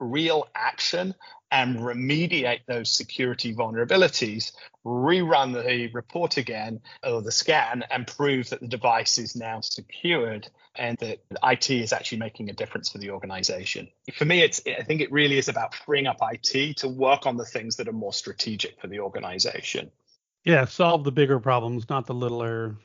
real 0.00 0.48
action 0.54 1.14
and 1.50 1.78
remediate 1.78 2.60
those 2.66 2.90
security 2.90 3.54
vulnerabilities, 3.54 4.52
rerun 4.84 5.52
the 5.52 5.88
report 5.92 6.36
again 6.36 6.80
or 7.04 7.22
the 7.22 7.30
scan 7.30 7.84
and 7.90 8.06
prove 8.06 8.50
that 8.50 8.60
the 8.60 8.66
device 8.66 9.18
is 9.18 9.36
now 9.36 9.60
secured 9.60 10.48
and 10.74 10.98
that 10.98 11.20
IT 11.44 11.70
is 11.70 11.92
actually 11.92 12.18
making 12.18 12.50
a 12.50 12.52
difference 12.52 12.88
for 12.90 12.98
the 12.98 13.10
organization. 13.10 13.88
For 14.14 14.24
me, 14.24 14.42
it's 14.42 14.60
I 14.66 14.82
think 14.82 15.00
it 15.00 15.12
really 15.12 15.38
is 15.38 15.48
about 15.48 15.74
freeing 15.74 16.06
up 16.06 16.18
IT 16.20 16.78
to 16.78 16.88
work 16.88 17.26
on 17.26 17.36
the 17.36 17.44
things 17.44 17.76
that 17.76 17.88
are 17.88 17.92
more 17.92 18.12
strategic 18.12 18.80
for 18.80 18.88
the 18.88 19.00
organization. 19.00 19.92
Yeah, 20.44 20.64
solve 20.66 21.04
the 21.04 21.12
bigger 21.12 21.38
problems, 21.38 21.88
not 21.88 22.06
the 22.06 22.14
littler 22.14 22.76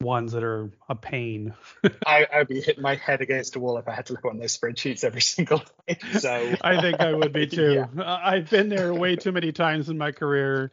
ones 0.00 0.32
that 0.32 0.42
are 0.42 0.70
a 0.88 0.94
pain. 0.94 1.54
I, 2.06 2.26
I'd 2.32 2.48
be 2.48 2.60
hitting 2.60 2.82
my 2.82 2.96
head 2.96 3.20
against 3.20 3.56
a 3.56 3.60
wall 3.60 3.78
if 3.78 3.88
I 3.88 3.92
had 3.92 4.06
to 4.06 4.14
look 4.14 4.24
on 4.24 4.38
those 4.38 4.56
spreadsheets 4.56 5.04
every 5.04 5.20
single 5.22 5.62
day. 5.86 5.98
So 6.18 6.54
I 6.60 6.80
think 6.80 7.00
I 7.00 7.12
would 7.12 7.32
be 7.32 7.46
too. 7.48 7.86
yeah. 7.96 8.20
I've 8.22 8.50
been 8.50 8.68
there 8.68 8.92
way 8.94 9.16
too 9.16 9.32
many 9.32 9.52
times 9.52 9.88
in 9.88 9.98
my 9.98 10.12
career 10.12 10.70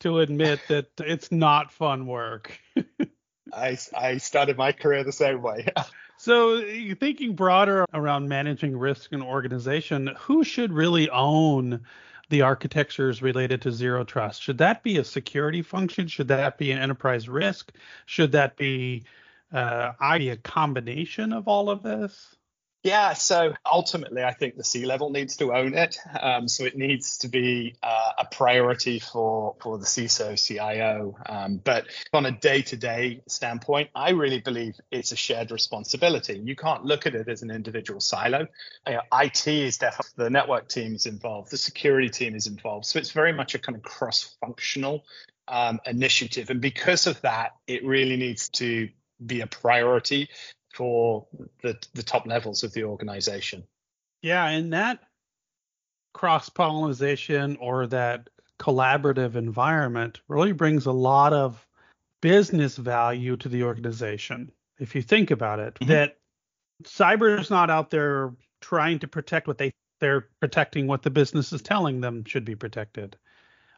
to 0.00 0.18
admit 0.18 0.60
that 0.68 0.88
it's 0.98 1.30
not 1.30 1.72
fun 1.72 2.06
work. 2.06 2.58
I, 3.52 3.78
I 3.96 4.16
started 4.18 4.56
my 4.56 4.72
career 4.72 5.04
the 5.04 5.12
same 5.12 5.42
way. 5.42 5.68
so, 6.16 6.60
thinking 6.98 7.34
broader 7.34 7.84
around 7.92 8.28
managing 8.28 8.76
risk 8.76 9.12
and 9.12 9.22
organization, 9.22 10.10
who 10.18 10.42
should 10.42 10.72
really 10.72 11.08
own 11.10 11.82
the 12.32 12.42
architectures 12.42 13.22
related 13.22 13.60
to 13.62 13.70
zero 13.70 14.04
trust? 14.04 14.42
Should 14.42 14.58
that 14.58 14.82
be 14.82 14.96
a 14.96 15.04
security 15.04 15.60
function? 15.60 16.08
Should 16.08 16.28
that 16.28 16.56
be 16.56 16.72
an 16.72 16.78
enterprise 16.78 17.28
risk? 17.28 17.72
Should 18.06 18.32
that 18.32 18.56
be 18.56 19.04
uh, 19.52 19.92
a 20.00 20.36
combination 20.38 21.34
of 21.34 21.46
all 21.46 21.68
of 21.68 21.82
this? 21.82 22.34
Yeah, 22.84 23.12
so 23.12 23.54
ultimately, 23.70 24.24
I 24.24 24.32
think 24.32 24.56
the 24.56 24.64
C 24.64 24.86
level 24.86 25.10
needs 25.10 25.36
to 25.36 25.54
own 25.54 25.74
it. 25.74 25.98
Um, 26.20 26.48
so 26.48 26.64
it 26.64 26.76
needs 26.76 27.18
to 27.18 27.28
be 27.28 27.76
uh, 27.80 28.12
a 28.18 28.24
priority 28.24 28.98
for 28.98 29.54
for 29.60 29.78
the 29.78 29.84
CISO, 29.84 30.34
CIO. 30.36 31.16
Um, 31.26 31.60
but 31.62 31.86
on 32.12 32.26
a 32.26 32.32
day 32.32 32.62
to 32.62 32.76
day 32.76 33.22
standpoint, 33.28 33.90
I 33.94 34.10
really 34.10 34.40
believe 34.40 34.80
it's 34.90 35.12
a 35.12 35.16
shared 35.16 35.52
responsibility. 35.52 36.40
You 36.42 36.56
can't 36.56 36.84
look 36.84 37.06
at 37.06 37.14
it 37.14 37.28
as 37.28 37.42
an 37.42 37.52
individual 37.52 38.00
silo. 38.00 38.48
You 38.88 38.94
know, 38.94 39.02
IT 39.12 39.46
is 39.46 39.78
definitely 39.78 40.24
the 40.24 40.30
network 40.30 40.68
team 40.68 40.96
is 40.96 41.06
involved, 41.06 41.52
the 41.52 41.58
security 41.58 42.08
team 42.08 42.34
is 42.34 42.48
involved. 42.48 42.86
So 42.86 42.98
it's 42.98 43.12
very 43.12 43.32
much 43.32 43.54
a 43.54 43.60
kind 43.60 43.76
of 43.76 43.82
cross 43.82 44.34
functional 44.40 45.04
um, 45.46 45.78
initiative. 45.86 46.50
And 46.50 46.60
because 46.60 47.06
of 47.06 47.20
that, 47.20 47.52
it 47.68 47.84
really 47.84 48.16
needs 48.16 48.48
to 48.50 48.88
be 49.24 49.40
a 49.40 49.46
priority 49.46 50.28
for 50.72 51.26
the 51.62 51.78
the 51.94 52.02
top 52.02 52.26
levels 52.26 52.62
of 52.62 52.72
the 52.72 52.84
organization. 52.84 53.64
Yeah, 54.22 54.46
and 54.48 54.72
that 54.72 55.00
cross 56.12 56.48
pollination 56.48 57.56
or 57.56 57.86
that 57.88 58.28
collaborative 58.58 59.34
environment 59.34 60.20
really 60.28 60.52
brings 60.52 60.86
a 60.86 60.92
lot 60.92 61.32
of 61.32 61.66
business 62.20 62.76
value 62.76 63.36
to 63.36 63.48
the 63.48 63.64
organization. 63.64 64.52
If 64.78 64.94
you 64.94 65.02
think 65.02 65.30
about 65.30 65.58
it, 65.58 65.74
mm-hmm. 65.74 65.90
that 65.90 66.18
cyber 66.84 67.38
is 67.38 67.50
not 67.50 67.70
out 67.70 67.90
there 67.90 68.32
trying 68.60 68.98
to 69.00 69.08
protect 69.08 69.48
what 69.48 69.58
they 69.58 69.72
they're 70.00 70.28
protecting 70.40 70.86
what 70.86 71.02
the 71.02 71.10
business 71.10 71.52
is 71.52 71.62
telling 71.62 72.00
them 72.00 72.24
should 72.24 72.44
be 72.44 72.56
protected. 72.56 73.16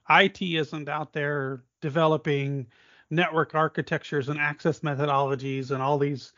IT 0.08 0.40
isn't 0.40 0.88
out 0.88 1.12
there 1.12 1.62
developing 1.82 2.66
network 3.10 3.54
architectures 3.54 4.28
and 4.28 4.40
access 4.40 4.80
methodologies 4.80 5.70
and 5.70 5.82
all 5.82 5.98
these 5.98 6.32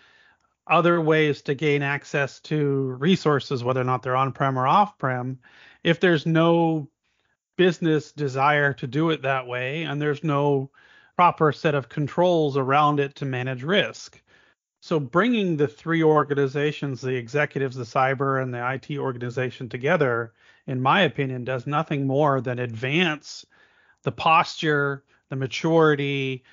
other 0.66 1.00
ways 1.00 1.42
to 1.42 1.54
gain 1.54 1.82
access 1.82 2.40
to 2.40 2.96
resources, 2.98 3.62
whether 3.62 3.80
or 3.80 3.84
not 3.84 4.02
they're 4.02 4.16
on 4.16 4.32
prem 4.32 4.58
or 4.58 4.66
off 4.66 4.98
prem, 4.98 5.38
if 5.84 6.00
there's 6.00 6.26
no 6.26 6.88
business 7.56 8.12
desire 8.12 8.72
to 8.74 8.86
do 8.86 9.10
it 9.10 9.22
that 9.22 9.46
way 9.46 9.84
and 9.84 10.00
there's 10.00 10.22
no 10.22 10.70
proper 11.16 11.52
set 11.52 11.74
of 11.74 11.88
controls 11.88 12.56
around 12.56 13.00
it 13.00 13.14
to 13.14 13.24
manage 13.24 13.62
risk. 13.62 14.20
So 14.80 15.00
bringing 15.00 15.56
the 15.56 15.66
three 15.66 16.02
organizations, 16.02 17.00
the 17.00 17.16
executives, 17.16 17.76
the 17.76 17.84
cyber, 17.84 18.42
and 18.42 18.52
the 18.52 18.72
IT 18.72 18.98
organization 18.98 19.68
together, 19.68 20.34
in 20.66 20.80
my 20.80 21.02
opinion, 21.02 21.44
does 21.44 21.66
nothing 21.66 22.06
more 22.06 22.40
than 22.40 22.58
advance 22.58 23.46
the 24.02 24.12
posture, 24.12 25.02
the 25.28 25.36
maturity, 25.36 26.44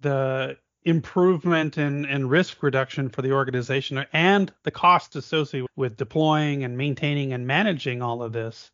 the 0.00 0.56
improvement 0.84 1.78
in, 1.78 2.04
in 2.06 2.28
risk 2.28 2.62
reduction 2.62 3.08
for 3.08 3.22
the 3.22 3.32
organization 3.32 4.04
and 4.12 4.52
the 4.64 4.70
cost 4.70 5.16
associated 5.16 5.68
with 5.76 5.96
deploying 5.96 6.64
and 6.64 6.76
maintaining 6.76 7.32
and 7.32 7.46
managing 7.46 8.02
all 8.02 8.22
of 8.22 8.32
this, 8.32 8.70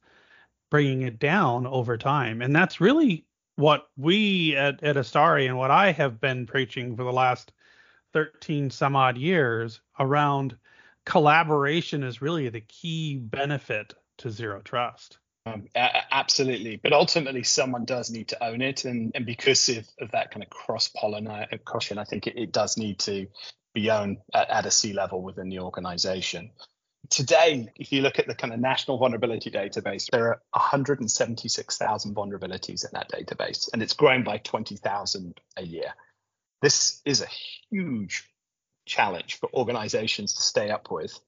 bringing 0.71 1.03
it 1.03 1.19
down 1.19 1.67
over 1.67 1.99
time. 1.99 2.41
And 2.41 2.55
that's 2.55 2.81
really 2.81 3.27
what 3.57 3.89
we 3.97 4.57
at, 4.57 4.83
at 4.83 4.97
Istari 4.97 5.47
and 5.47 5.59
what 5.59 5.71
I 5.71 5.93
have 5.93 6.21
been 6.21 6.47
preaching 6.47 6.97
for 6.97 7.05
the 7.05 7.13
last 7.13 7.53
13 8.13 8.71
some 8.71 8.97
odd 8.97 9.19
years 9.19 9.81
around 9.99 10.57
collaboration 11.05 12.03
is 12.03 12.23
really 12.23 12.49
the 12.49 12.61
key 12.61 13.17
benefit 13.17 13.95
to 14.19 14.31
zero 14.31 14.61
trust. 14.61 15.19
Um, 15.49 15.69
absolutely, 15.75 16.77
but 16.77 16.93
ultimately, 16.93 17.43
someone 17.43 17.85
does 17.85 18.11
need 18.11 18.29
to 18.29 18.45
own 18.45 18.61
it, 18.61 18.85
and, 18.85 19.13
and 19.15 19.25
because 19.25 19.69
of, 19.69 19.89
of 20.01 20.11
that 20.13 20.31
kind 20.31 20.43
of 20.43 20.51
cross 20.51 20.89
pollination, 20.89 21.99
I 21.99 22.05
think 22.05 22.27
it, 22.27 22.37
it, 22.37 22.53
does 22.53 22.77
need 22.77 22.99
to 23.01 23.27
be 23.75 23.91
owned 23.91 24.19
at, 24.35 24.51
at 24.51 24.67
a 24.67 24.71
C 24.71 24.93
level 24.93 25.23
within 25.23 25.49
the 25.49 25.61
organization. 25.61 26.51
Today, 27.11 27.69
if 27.77 27.93
you 27.93 28.03
look 28.03 28.19
at 28.19 28.27
the 28.27 28.35
kind 28.35 28.53
of 28.53 28.61
national 28.61 28.99
vulnerability 28.99 29.51
database, 29.51 30.11
there 30.11 30.29
are 30.29 30.43
176,000 30.51 32.15
vulnerabilities 32.15 32.85
in 32.85 32.91
that 32.93 33.11
database, 33.11 33.69
and 33.73 33.83
it's 33.83 33.95
grown 33.95 34.25
by 34.25 34.39
20,000 34.39 35.41
a 35.57 35.63
year. 35.63 35.95
This 36.61 37.01
is 37.05 37.23
a 37.23 37.29
huge 37.71 38.29
challenge 38.85 39.39
for 39.39 39.49
organizations 39.55 40.35
to 40.35 40.43
stay 40.43 40.71
up 40.71 40.91
with. 40.91 41.19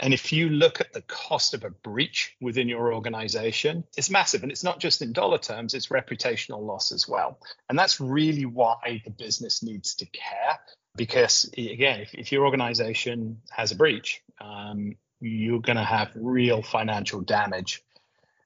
And 0.00 0.14
if 0.14 0.32
you 0.32 0.48
look 0.48 0.80
at 0.80 0.92
the 0.92 1.02
cost 1.02 1.54
of 1.54 1.64
a 1.64 1.70
breach 1.70 2.36
within 2.40 2.68
your 2.68 2.94
organization, 2.94 3.84
it's 3.96 4.10
massive. 4.10 4.42
And 4.42 4.52
it's 4.52 4.62
not 4.62 4.78
just 4.78 5.02
in 5.02 5.12
dollar 5.12 5.38
terms, 5.38 5.74
it's 5.74 5.88
reputational 5.88 6.64
loss 6.64 6.92
as 6.92 7.08
well. 7.08 7.40
And 7.68 7.78
that's 7.78 8.00
really 8.00 8.46
why 8.46 9.02
the 9.04 9.10
business 9.10 9.62
needs 9.62 9.94
to 9.96 10.06
care. 10.06 10.58
Because 10.96 11.50
again, 11.56 12.00
if, 12.00 12.14
if 12.14 12.32
your 12.32 12.44
organization 12.44 13.40
has 13.50 13.72
a 13.72 13.76
breach, 13.76 14.22
um, 14.40 14.96
you're 15.20 15.60
going 15.60 15.76
to 15.76 15.84
have 15.84 16.10
real 16.14 16.62
financial 16.62 17.20
damage. 17.20 17.82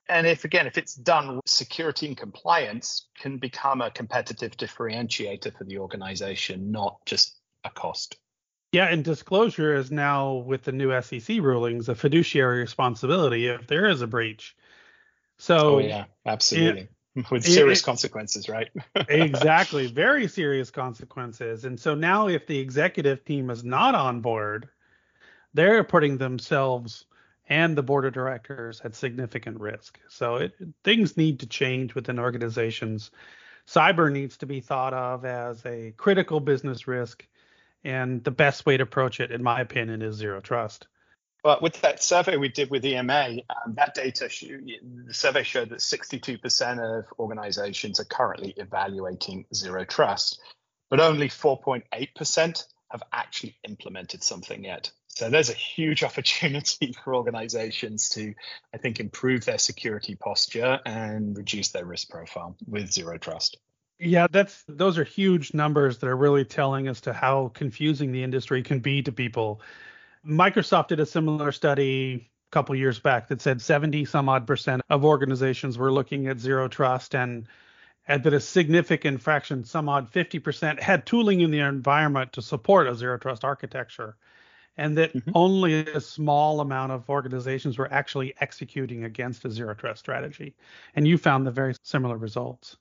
And 0.09 0.27
if 0.27 0.45
again, 0.45 0.67
if 0.67 0.79
it's 0.79 0.95
done, 0.95 1.41
security 1.47 2.07
and 2.07 2.17
compliance 2.17 3.07
can 3.19 3.39
become 3.39 3.81
a 3.81 3.91
competitive 3.91 4.57
differentiator 4.57 5.57
for 5.57 5.65
the 5.65 5.79
organization, 5.79 6.71
not 6.73 7.05
just 7.07 7.37
a 7.65 7.71
cost. 7.71 8.17
Yeah, 8.73 8.87
and 8.87 9.05
disclosure 9.05 9.75
is 9.75 9.91
now 9.91 10.33
with 10.33 10.65
the 10.65 10.73
new 10.73 10.99
SEC 11.03 11.39
rulings 11.41 11.91
a 11.91 11.95
fiduciary 11.95 12.61
responsibility 12.61 13.47
if 13.47 13.67
there 13.67 13.87
is 13.87 14.01
a 14.01 14.07
breach. 14.07 14.57
So 15.37 15.77
oh, 15.77 15.79
yeah, 15.79 16.05
absolutely. 16.25 16.89
with 17.31 17.45
serious 17.45 17.81
it, 17.81 17.85
consequences, 17.85 18.49
right? 18.49 18.71
exactly, 19.09 19.89
very 19.89 20.27
serious 20.27 20.71
consequences. 20.71 21.67
And 21.67 21.79
so 21.79 21.95
now, 21.95 22.29
if 22.29 22.47
the 22.47 22.59
executive 22.59 23.25
team 23.27 23.51
is 23.51 23.63
not 23.63 23.95
on 23.95 24.21
board, 24.21 24.71
they're 25.53 25.85
putting 25.85 26.17
themselves 26.17 27.05
and 27.49 27.77
the 27.77 27.83
board 27.83 28.07
of 28.07 28.15
directors 28.15 28.81
at 28.83 28.95
significant 28.95 29.61
risk. 29.61 30.01
So 30.09 30.37
it, 30.37 30.55
things 30.85 31.19
need 31.19 31.41
to 31.41 31.47
change 31.47 31.95
within 31.95 32.19
organizations. 32.19 33.11
Cyber 33.67 34.11
needs 34.11 34.39
to 34.39 34.47
be 34.47 34.61
thought 34.61 34.95
of 34.95 35.27
as 35.27 35.65
a 35.67 35.93
critical 35.99 36.41
business 36.41 36.89
risk, 36.89 37.27
and 37.85 38.23
the 38.25 38.31
best 38.31 38.67
way 38.67 38.77
to 38.77 38.83
approach 38.83 39.21
it, 39.21 39.31
in 39.31 39.43
my 39.43 39.61
opinion, 39.61 40.03
is 40.03 40.17
zero 40.17 40.41
trust. 40.41 40.87
But 41.43 41.61
with 41.61 41.81
that 41.81 42.03
survey 42.03 42.37
we 42.37 42.49
did 42.49 42.71
with 42.71 42.85
EMA, 42.85 43.39
um, 43.51 43.75
that 43.75 43.95
data, 43.95 44.29
the 44.29 45.13
survey 45.13 45.43
showed 45.43 45.71
that 45.71 45.81
62% 45.81 47.01
of 47.01 47.07
organizations 47.19 47.99
are 47.99 48.05
currently 48.05 48.55
evaluating 48.57 49.47
zero 49.53 49.85
trust, 49.85 50.41
but 50.89 51.01
only 51.01 51.29
4.8% 51.29 52.65
have 52.91 53.03
actually 53.13 53.57
implemented 53.67 54.23
something 54.23 54.63
yet. 54.65 54.93
So 55.09 55.31
there's 55.31 55.51
a 55.51 55.55
huge 55.55 56.05
opportunity 56.05 56.95
for 57.03 57.17
organizations 57.17 58.11
to, 58.11 58.35
I 58.73 58.79
think, 58.79 59.01
improve 59.01 59.45
their 59.45 59.59
security 59.59 60.15
posture 60.15 60.79
and 60.87 61.37
reduce 61.37 61.71
their 61.71 61.85
risk 61.85 62.09
profile 62.09 62.57
with 62.69 62.93
zero 62.93 63.19
trust. 63.19 63.59
Yeah, 64.05 64.27
that's 64.29 64.65
those 64.67 64.99
are 64.99 65.05
huge 65.05 65.55
numbers 65.55 65.99
that 65.99 66.09
are 66.09 66.17
really 66.17 66.45
telling 66.45 66.89
as 66.89 67.03
to 67.03 67.13
how 67.13 67.53
confusing 67.55 68.11
the 68.11 68.25
industry 68.25 68.65
can 68.65 68.81
be 68.81 69.01
to 69.03 69.13
people. 69.13 69.61
Microsoft 70.27 70.89
did 70.89 70.99
a 70.99 71.07
similar 71.07 71.53
study 71.53 72.29
a 72.51 72.51
couple 72.51 72.75
years 72.75 72.99
back 72.99 73.29
that 73.29 73.41
said 73.41 73.63
70 73.63 74.05
some 74.07 74.29
odd 74.29 74.45
percent 74.45 74.83
of 74.91 75.05
organizations 75.05 75.79
were 75.79 75.93
looking 75.93 76.27
at 76.27 76.41
zero 76.41 76.67
trust 76.67 77.15
and 77.15 77.47
and 78.09 78.25
that 78.25 78.35
a 78.35 78.41
significant 78.41 79.23
fraction, 79.23 79.63
some 79.63 79.89
odd 79.89 80.11
50%, 80.11 80.81
had 80.81 81.07
tooling 81.07 81.41
in 81.41 81.53
the 81.53 81.61
environment 81.61 82.33
to 82.33 82.43
support 82.43 82.89
a 82.89 82.97
zero 82.97 83.19
trust 83.19 83.45
architecture, 83.45 84.17
and 84.77 84.99
that 84.99 85.15
mm-hmm. 85.15 85.31
only 85.37 85.87
a 85.87 86.01
small 86.01 86.61
amount 86.61 86.91
of 86.91 87.09
organizations 87.09 87.79
were 87.79 87.93
actually 87.93 88.35
executing 88.41 89.05
against 89.05 89.45
a 89.45 89.51
zero 89.51 89.75
trust 89.75 90.01
strategy. 90.01 90.57
And 90.97 91.07
you 91.07 91.19
found 91.19 91.47
the 91.47 91.53
very 91.53 91.77
similar 91.85 92.17
results. 92.17 92.77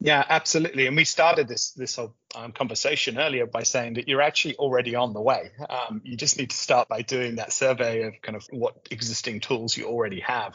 Yeah, 0.00 0.24
absolutely. 0.28 0.86
And 0.86 0.94
we 0.96 1.04
started 1.04 1.48
this 1.48 1.72
this 1.72 1.96
whole 1.96 2.14
um, 2.34 2.52
conversation 2.52 3.18
earlier 3.18 3.46
by 3.46 3.64
saying 3.64 3.94
that 3.94 4.06
you're 4.06 4.22
actually 4.22 4.56
already 4.56 4.94
on 4.94 5.12
the 5.12 5.20
way. 5.20 5.50
Um, 5.68 6.02
you 6.04 6.16
just 6.16 6.38
need 6.38 6.50
to 6.50 6.56
start 6.56 6.88
by 6.88 7.02
doing 7.02 7.36
that 7.36 7.52
survey 7.52 8.02
of 8.02 8.14
kind 8.22 8.36
of 8.36 8.46
what 8.50 8.86
existing 8.92 9.40
tools 9.40 9.76
you 9.76 9.86
already 9.86 10.20
have, 10.20 10.54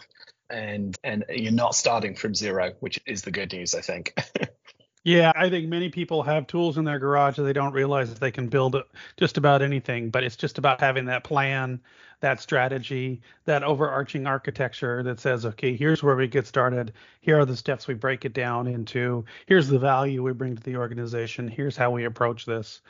and 0.49 0.97
and 1.03 1.25
you're 1.29 1.51
not 1.51 1.75
starting 1.75 2.15
from 2.15 2.33
zero, 2.35 2.71
which 2.79 3.01
is 3.05 3.23
the 3.23 3.31
good 3.31 3.51
news, 3.51 3.75
I 3.75 3.81
think. 3.81 4.15
Yeah, 5.05 5.33
I 5.35 5.49
think 5.49 5.67
many 5.67 5.89
people 5.89 6.23
have 6.23 6.47
tools 6.47 6.77
in 6.77 6.85
their 6.85 6.99
garage 6.99 7.35
that 7.35 7.43
they 7.43 7.51
don't 7.53 7.73
realize 7.73 8.09
that 8.09 8.19
they 8.21 8.31
can 8.31 8.47
build 8.47 8.75
just 9.17 9.37
about 9.37 9.61
anything, 9.61 10.09
but 10.09 10.23
it's 10.23 10.37
just 10.37 10.57
about 10.57 10.79
having 10.79 11.05
that 11.05 11.25
plan, 11.25 11.81
that 12.21 12.39
strategy, 12.39 13.21
that 13.45 13.63
overarching 13.63 14.25
architecture 14.27 15.03
that 15.03 15.19
says, 15.19 15.45
okay, 15.45 15.75
here's 15.75 16.03
where 16.03 16.15
we 16.15 16.27
get 16.29 16.47
started. 16.47 16.93
Here 17.19 17.37
are 17.37 17.45
the 17.45 17.57
steps 17.57 17.85
we 17.87 17.95
break 17.95 18.23
it 18.23 18.33
down 18.33 18.65
into. 18.67 19.25
Here's 19.45 19.67
the 19.67 19.79
value 19.79 20.23
we 20.23 20.31
bring 20.31 20.55
to 20.55 20.63
the 20.63 20.77
organization. 20.77 21.49
Here's 21.49 21.75
how 21.75 21.91
we 21.91 22.05
approach 22.05 22.45
this. 22.45 22.81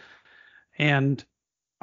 And 0.77 1.23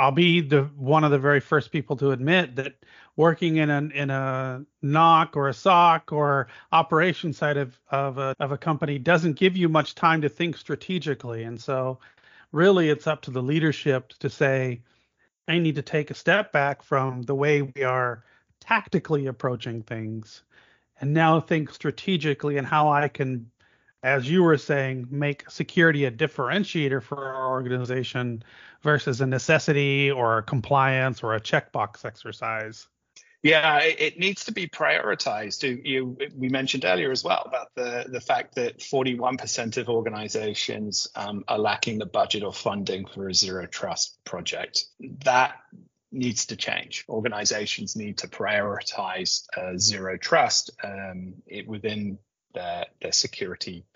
I'll 0.00 0.12
be 0.12 0.40
the 0.40 0.62
one 0.76 1.04
of 1.04 1.10
the 1.10 1.18
very 1.18 1.40
first 1.40 1.70
people 1.70 1.94
to 1.96 2.12
admit 2.12 2.56
that 2.56 2.74
working 3.16 3.56
in 3.56 3.68
a 3.68 3.78
in 3.94 4.08
a 4.08 4.64
NOC 4.82 5.36
or 5.36 5.48
a 5.48 5.52
SOC 5.52 6.10
or 6.10 6.48
operation 6.72 7.34
side 7.34 7.58
of 7.58 7.78
of 7.90 8.16
a, 8.16 8.34
of 8.40 8.50
a 8.50 8.56
company 8.56 8.98
doesn't 8.98 9.34
give 9.34 9.58
you 9.58 9.68
much 9.68 9.94
time 9.94 10.22
to 10.22 10.28
think 10.30 10.56
strategically, 10.56 11.42
and 11.42 11.60
so 11.60 11.98
really 12.50 12.88
it's 12.88 13.06
up 13.06 13.20
to 13.22 13.30
the 13.30 13.42
leadership 13.42 14.14
to 14.20 14.30
say, 14.30 14.80
I 15.46 15.58
need 15.58 15.74
to 15.74 15.82
take 15.82 16.10
a 16.10 16.14
step 16.14 16.50
back 16.50 16.82
from 16.82 17.22
the 17.22 17.34
way 17.34 17.60
we 17.60 17.84
are 17.84 18.24
tactically 18.58 19.26
approaching 19.26 19.82
things, 19.82 20.42
and 21.02 21.12
now 21.12 21.40
think 21.40 21.74
strategically 21.74 22.56
and 22.56 22.66
how 22.66 22.88
I 22.90 23.08
can 23.08 23.49
as 24.02 24.28
you 24.28 24.42
were 24.42 24.56
saying, 24.56 25.06
make 25.10 25.48
security 25.50 26.06
a 26.06 26.10
differentiator 26.10 27.02
for 27.02 27.22
our 27.34 27.50
organization 27.50 28.42
versus 28.82 29.20
a 29.20 29.26
necessity 29.26 30.10
or 30.10 30.38
a 30.38 30.42
compliance 30.42 31.22
or 31.22 31.34
a 31.34 31.40
checkbox 31.40 32.04
exercise. 32.04 32.88
Yeah, 33.42 33.78
it 33.78 34.18
needs 34.18 34.44
to 34.46 34.52
be 34.52 34.68
prioritized. 34.68 35.62
You, 35.62 36.18
we 36.36 36.50
mentioned 36.50 36.84
earlier 36.84 37.10
as 37.10 37.24
well 37.24 37.42
about 37.46 37.68
the, 37.74 38.04
the 38.06 38.20
fact 38.20 38.56
that 38.56 38.80
41% 38.80 39.78
of 39.78 39.88
organizations 39.88 41.08
um, 41.16 41.44
are 41.48 41.58
lacking 41.58 41.98
the 41.98 42.06
budget 42.06 42.42
or 42.42 42.52
funding 42.52 43.06
for 43.06 43.28
a 43.28 43.34
zero 43.34 43.66
trust 43.66 44.22
project. 44.24 44.84
That 45.24 45.54
needs 46.12 46.46
to 46.46 46.56
change. 46.56 47.06
Organizations 47.08 47.96
need 47.96 48.18
to 48.18 48.28
prioritize 48.28 49.46
uh, 49.56 49.78
zero 49.78 50.18
trust 50.18 50.70
um, 50.84 51.34
within 51.66 52.18
their, 52.52 52.86
their 53.00 53.12
security 53.12 53.86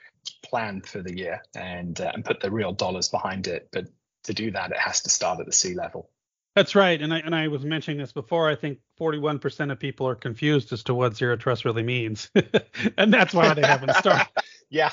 plan 0.43 0.81
for 0.81 1.03
the 1.03 1.17
year 1.17 1.43
and 1.55 2.01
uh, 2.01 2.11
and 2.15 2.25
put 2.25 2.41
the 2.41 2.51
real 2.51 2.73
dollars 2.73 3.09
behind 3.09 3.47
it. 3.47 3.69
But 3.73 3.87
to 4.25 4.35
do 4.35 4.51
that, 4.53 4.71
it 4.71 4.79
has 4.79 5.03
to 5.03 5.11
start 5.11 5.41
at 5.41 5.47
the 5.47 5.53
C 5.53 5.75
level. 5.75 6.11
That's 6.55 6.77
right, 6.77 7.03
and 7.03 7.13
I 7.13 7.19
and 7.19 7.35
I 7.35 7.49
was 7.49 7.65
mentioning 7.65 7.99
this 7.99 8.13
before. 8.13 8.49
I 8.49 8.55
think 8.55 8.79
41% 9.01 9.73
of 9.73 9.81
people 9.81 10.07
are 10.07 10.15
confused 10.15 10.73
as 10.73 10.85
to 10.85 10.95
what 10.95 11.17
zero 11.17 11.37
trust 11.37 11.65
really 11.65 11.83
means, 11.83 12.31
and 12.97 13.13
that's 13.13 13.35
why 13.35 13.53
they 13.55 13.63
haven't 13.63 13.93
started. 13.97 14.29
yeah, 14.71 14.93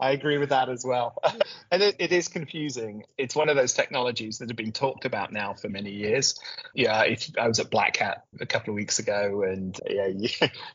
I 0.00 0.10
agree 0.10 0.38
with 0.38 0.48
that 0.48 0.68
as 0.68 0.84
well. 0.84 1.16
and 1.70 1.80
it, 1.80 1.96
it 2.00 2.10
is 2.10 2.26
confusing. 2.26 3.04
It's 3.16 3.36
one 3.36 3.48
of 3.48 3.54
those 3.54 3.72
technologies 3.72 4.38
that 4.38 4.48
have 4.48 4.56
been 4.56 4.72
talked 4.72 5.04
about 5.04 5.32
now 5.32 5.54
for 5.54 5.68
many 5.68 5.92
years. 5.92 6.40
Yeah, 6.74 7.02
if 7.02 7.30
I 7.38 7.46
was 7.46 7.60
at 7.60 7.70
Black 7.70 7.98
Hat 7.98 8.24
a 8.40 8.46
couple 8.46 8.72
of 8.72 8.74
weeks 8.74 8.98
ago, 8.98 9.44
and 9.44 9.78
yeah, 9.88 10.08
you, 10.08 10.28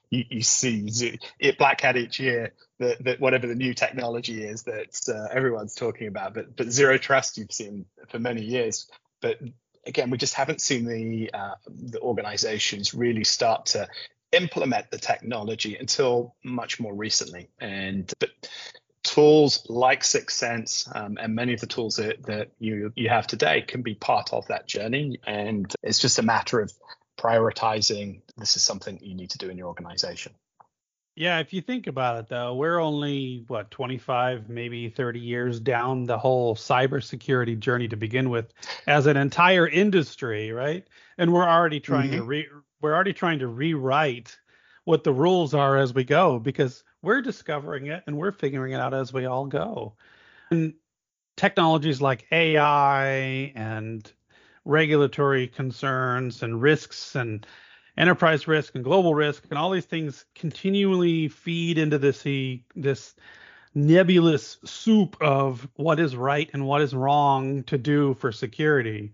you, 0.09 0.23
you 0.29 0.41
see 0.43 1.19
it 1.39 1.57
Black 1.57 1.81
Hat 1.81 1.97
each 1.97 2.21
year 2.21 2.53
that, 2.79 3.03
that 3.03 3.19
whatever 3.19 3.47
the 3.47 3.55
new 3.55 3.73
technology 3.73 4.45
is 4.45 4.63
that 4.63 4.97
uh, 5.09 5.27
everyone's 5.35 5.75
talking 5.75 6.07
about, 6.07 6.33
but 6.33 6.55
but 6.55 6.71
zero 6.71 6.97
trust 6.97 7.37
you've 7.37 7.51
seen 7.51 7.85
for 8.07 8.17
many 8.17 8.43
years. 8.43 8.89
But 9.21 9.39
again, 9.85 10.09
we 10.09 10.17
just 10.17 10.33
haven't 10.33 10.61
seen 10.61 10.85
the 10.85 11.31
uh, 11.33 11.55
the 11.67 11.99
organizations 11.99 12.93
really 12.93 13.23
start 13.23 13.67
to 13.67 13.87
implement 14.31 14.89
the 14.91 14.97
technology 14.97 15.75
until 15.75 16.35
much 16.43 16.79
more 16.79 16.93
recently. 16.93 17.49
And 17.59 18.11
but 18.19 18.29
tools 19.03 19.65
like 19.69 20.01
Syxsense 20.01 20.93
um, 20.95 21.17
and 21.19 21.35
many 21.35 21.53
of 21.53 21.59
the 21.59 21.67
tools 21.67 21.97
that, 21.97 22.23
that 22.23 22.49
you 22.59 22.93
you 22.95 23.09
have 23.09 23.27
today 23.27 23.61
can 23.61 23.81
be 23.81 23.95
part 23.95 24.33
of 24.33 24.47
that 24.47 24.67
journey. 24.67 25.19
And 25.25 25.73
it's 25.83 25.99
just 25.99 26.19
a 26.19 26.23
matter 26.23 26.59
of 26.59 26.71
prioritizing. 27.19 28.21
This 28.37 28.55
is 28.55 28.63
something 28.63 28.99
you 29.01 29.15
need 29.15 29.31
to 29.31 29.37
do 29.37 29.49
in 29.49 29.57
your 29.57 29.67
organization. 29.67 30.33
Yeah, 31.15 31.39
if 31.39 31.51
you 31.51 31.61
think 31.61 31.87
about 31.87 32.19
it 32.19 32.29
though, 32.29 32.55
we're 32.55 32.79
only 32.79 33.43
what 33.47 33.69
25, 33.69 34.49
maybe 34.49 34.89
30 34.89 35.19
years 35.19 35.59
down 35.59 36.05
the 36.05 36.17
whole 36.17 36.55
cybersecurity 36.55 37.59
journey 37.59 37.87
to 37.89 37.97
begin 37.97 38.29
with 38.29 38.53
as 38.87 39.07
an 39.07 39.17
entire 39.17 39.67
industry, 39.67 40.51
right? 40.51 40.87
And 41.17 41.33
we're 41.33 41.47
already 41.47 41.81
trying 41.81 42.11
mm-hmm. 42.11 42.19
to 42.19 42.23
re- 42.23 42.47
we're 42.81 42.95
already 42.95 43.13
trying 43.13 43.39
to 43.39 43.47
rewrite 43.47 44.37
what 44.85 45.03
the 45.03 45.13
rules 45.13 45.53
are 45.53 45.77
as 45.77 45.93
we 45.93 46.03
go 46.03 46.39
because 46.39 46.83
we're 47.01 47.21
discovering 47.21 47.87
it 47.87 48.03
and 48.07 48.17
we're 48.17 48.31
figuring 48.31 48.73
it 48.73 48.79
out 48.79 48.93
as 48.93 49.13
we 49.13 49.25
all 49.25 49.45
go. 49.45 49.93
And 50.49 50.73
technologies 51.35 52.01
like 52.01 52.25
AI 52.31 53.51
and 53.55 54.11
regulatory 54.65 55.47
concerns 55.47 56.43
and 56.43 56.61
risks 56.61 57.15
and 57.15 57.45
enterprise 57.97 58.47
risk 58.47 58.75
and 58.75 58.83
global 58.83 59.15
risk 59.15 59.45
and 59.49 59.57
all 59.57 59.69
these 59.69 59.85
things 59.85 60.25
continually 60.35 61.27
feed 61.27 61.77
into 61.77 61.97
this 61.97 62.23
this 62.75 63.15
nebulous 63.73 64.57
soup 64.65 65.15
of 65.21 65.67
what 65.75 65.99
is 65.99 66.15
right 66.15 66.49
and 66.53 66.65
what 66.65 66.81
is 66.81 66.93
wrong 66.93 67.63
to 67.63 67.77
do 67.77 68.13
for 68.15 68.31
security. 68.31 69.13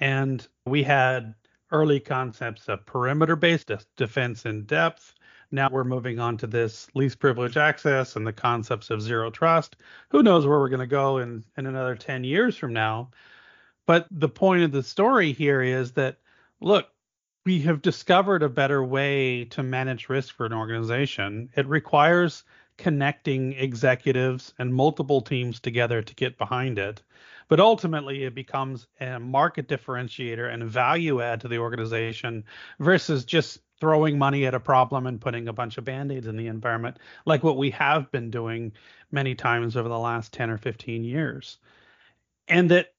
And 0.00 0.46
we 0.66 0.82
had 0.82 1.34
early 1.70 2.00
concepts 2.00 2.68
of 2.68 2.84
perimeter 2.84 3.36
based 3.36 3.70
defense 3.96 4.44
in 4.44 4.64
depth. 4.64 5.14
Now 5.50 5.68
we're 5.70 5.84
moving 5.84 6.18
on 6.18 6.36
to 6.38 6.46
this 6.46 6.88
least 6.94 7.18
privilege 7.18 7.56
access 7.56 8.16
and 8.16 8.26
the 8.26 8.32
concepts 8.32 8.90
of 8.90 9.02
zero 9.02 9.30
trust. 9.30 9.76
Who 10.08 10.22
knows 10.22 10.46
where 10.46 10.58
we're 10.58 10.68
going 10.68 10.80
to 10.80 10.86
go 10.86 11.18
in, 11.18 11.44
in 11.56 11.66
another 11.66 11.94
10 11.94 12.24
years 12.24 12.56
from 12.56 12.72
now? 12.72 13.10
But 13.86 14.06
the 14.10 14.28
point 14.28 14.62
of 14.62 14.72
the 14.72 14.82
story 14.82 15.32
here 15.32 15.62
is 15.62 15.92
that, 15.92 16.18
look, 16.60 16.88
we 17.44 17.60
have 17.62 17.82
discovered 17.82 18.42
a 18.42 18.48
better 18.48 18.84
way 18.84 19.44
to 19.46 19.62
manage 19.62 20.08
risk 20.08 20.34
for 20.34 20.46
an 20.46 20.52
organization. 20.52 21.50
It 21.56 21.66
requires 21.66 22.44
connecting 22.78 23.52
executives 23.54 24.54
and 24.58 24.74
multiple 24.74 25.20
teams 25.20 25.60
together 25.60 26.02
to 26.02 26.14
get 26.14 26.38
behind 26.38 26.78
it. 26.78 27.02
But 27.48 27.60
ultimately, 27.60 28.24
it 28.24 28.34
becomes 28.34 28.86
a 29.00 29.18
market 29.18 29.68
differentiator 29.68 30.52
and 30.52 30.64
value 30.64 31.20
add 31.20 31.40
to 31.42 31.48
the 31.48 31.58
organization 31.58 32.44
versus 32.78 33.24
just 33.24 33.58
throwing 33.78 34.16
money 34.16 34.46
at 34.46 34.54
a 34.54 34.60
problem 34.60 35.06
and 35.06 35.20
putting 35.20 35.48
a 35.48 35.52
bunch 35.52 35.76
of 35.76 35.84
band-aids 35.84 36.28
in 36.28 36.36
the 36.36 36.46
environment 36.46 36.98
like 37.26 37.42
what 37.42 37.56
we 37.56 37.68
have 37.70 38.10
been 38.12 38.30
doing 38.30 38.72
many 39.10 39.34
times 39.34 39.76
over 39.76 39.88
the 39.88 39.98
last 39.98 40.32
10 40.32 40.50
or 40.50 40.56
15 40.56 41.02
years 41.02 41.58
and 42.46 42.70
that 42.70 42.94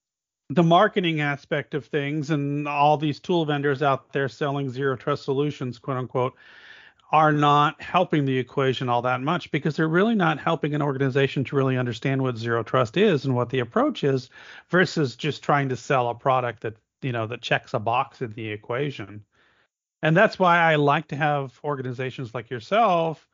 the 0.49 0.63
marketing 0.63 1.21
aspect 1.21 1.73
of 1.73 1.85
things 1.85 2.29
and 2.29 2.67
all 2.67 2.97
these 2.97 3.19
tool 3.19 3.45
vendors 3.45 3.81
out 3.81 4.11
there 4.11 4.29
selling 4.29 4.69
zero 4.69 4.95
trust 4.95 5.23
solutions 5.23 5.79
quote 5.79 5.97
unquote 5.97 6.35
are 7.11 7.31
not 7.31 7.79
helping 7.81 8.25
the 8.25 8.37
equation 8.37 8.89
all 8.89 9.03
that 9.03 9.21
much 9.21 9.51
because 9.51 9.75
they're 9.75 9.87
really 9.87 10.15
not 10.15 10.39
helping 10.39 10.73
an 10.73 10.81
organization 10.81 11.43
to 11.43 11.55
really 11.55 11.77
understand 11.77 12.21
what 12.21 12.37
zero 12.37 12.63
trust 12.63 12.97
is 12.97 13.25
and 13.25 13.35
what 13.35 13.49
the 13.49 13.59
approach 13.59 14.03
is 14.03 14.29
versus 14.69 15.15
just 15.15 15.43
trying 15.43 15.69
to 15.69 15.77
sell 15.77 16.09
a 16.09 16.15
product 16.15 16.61
that 16.61 16.75
you 17.01 17.11
know 17.11 17.27
that 17.27 17.41
checks 17.41 17.73
a 17.73 17.79
box 17.79 18.21
in 18.21 18.33
the 18.33 18.49
equation. 18.49 19.23
And 20.01 20.17
that's 20.17 20.39
why 20.39 20.57
i 20.57 20.75
like 20.75 21.07
to 21.07 21.15
have 21.15 21.59
organizations 21.63 22.33
like 22.33 22.49
yourself 22.49 23.27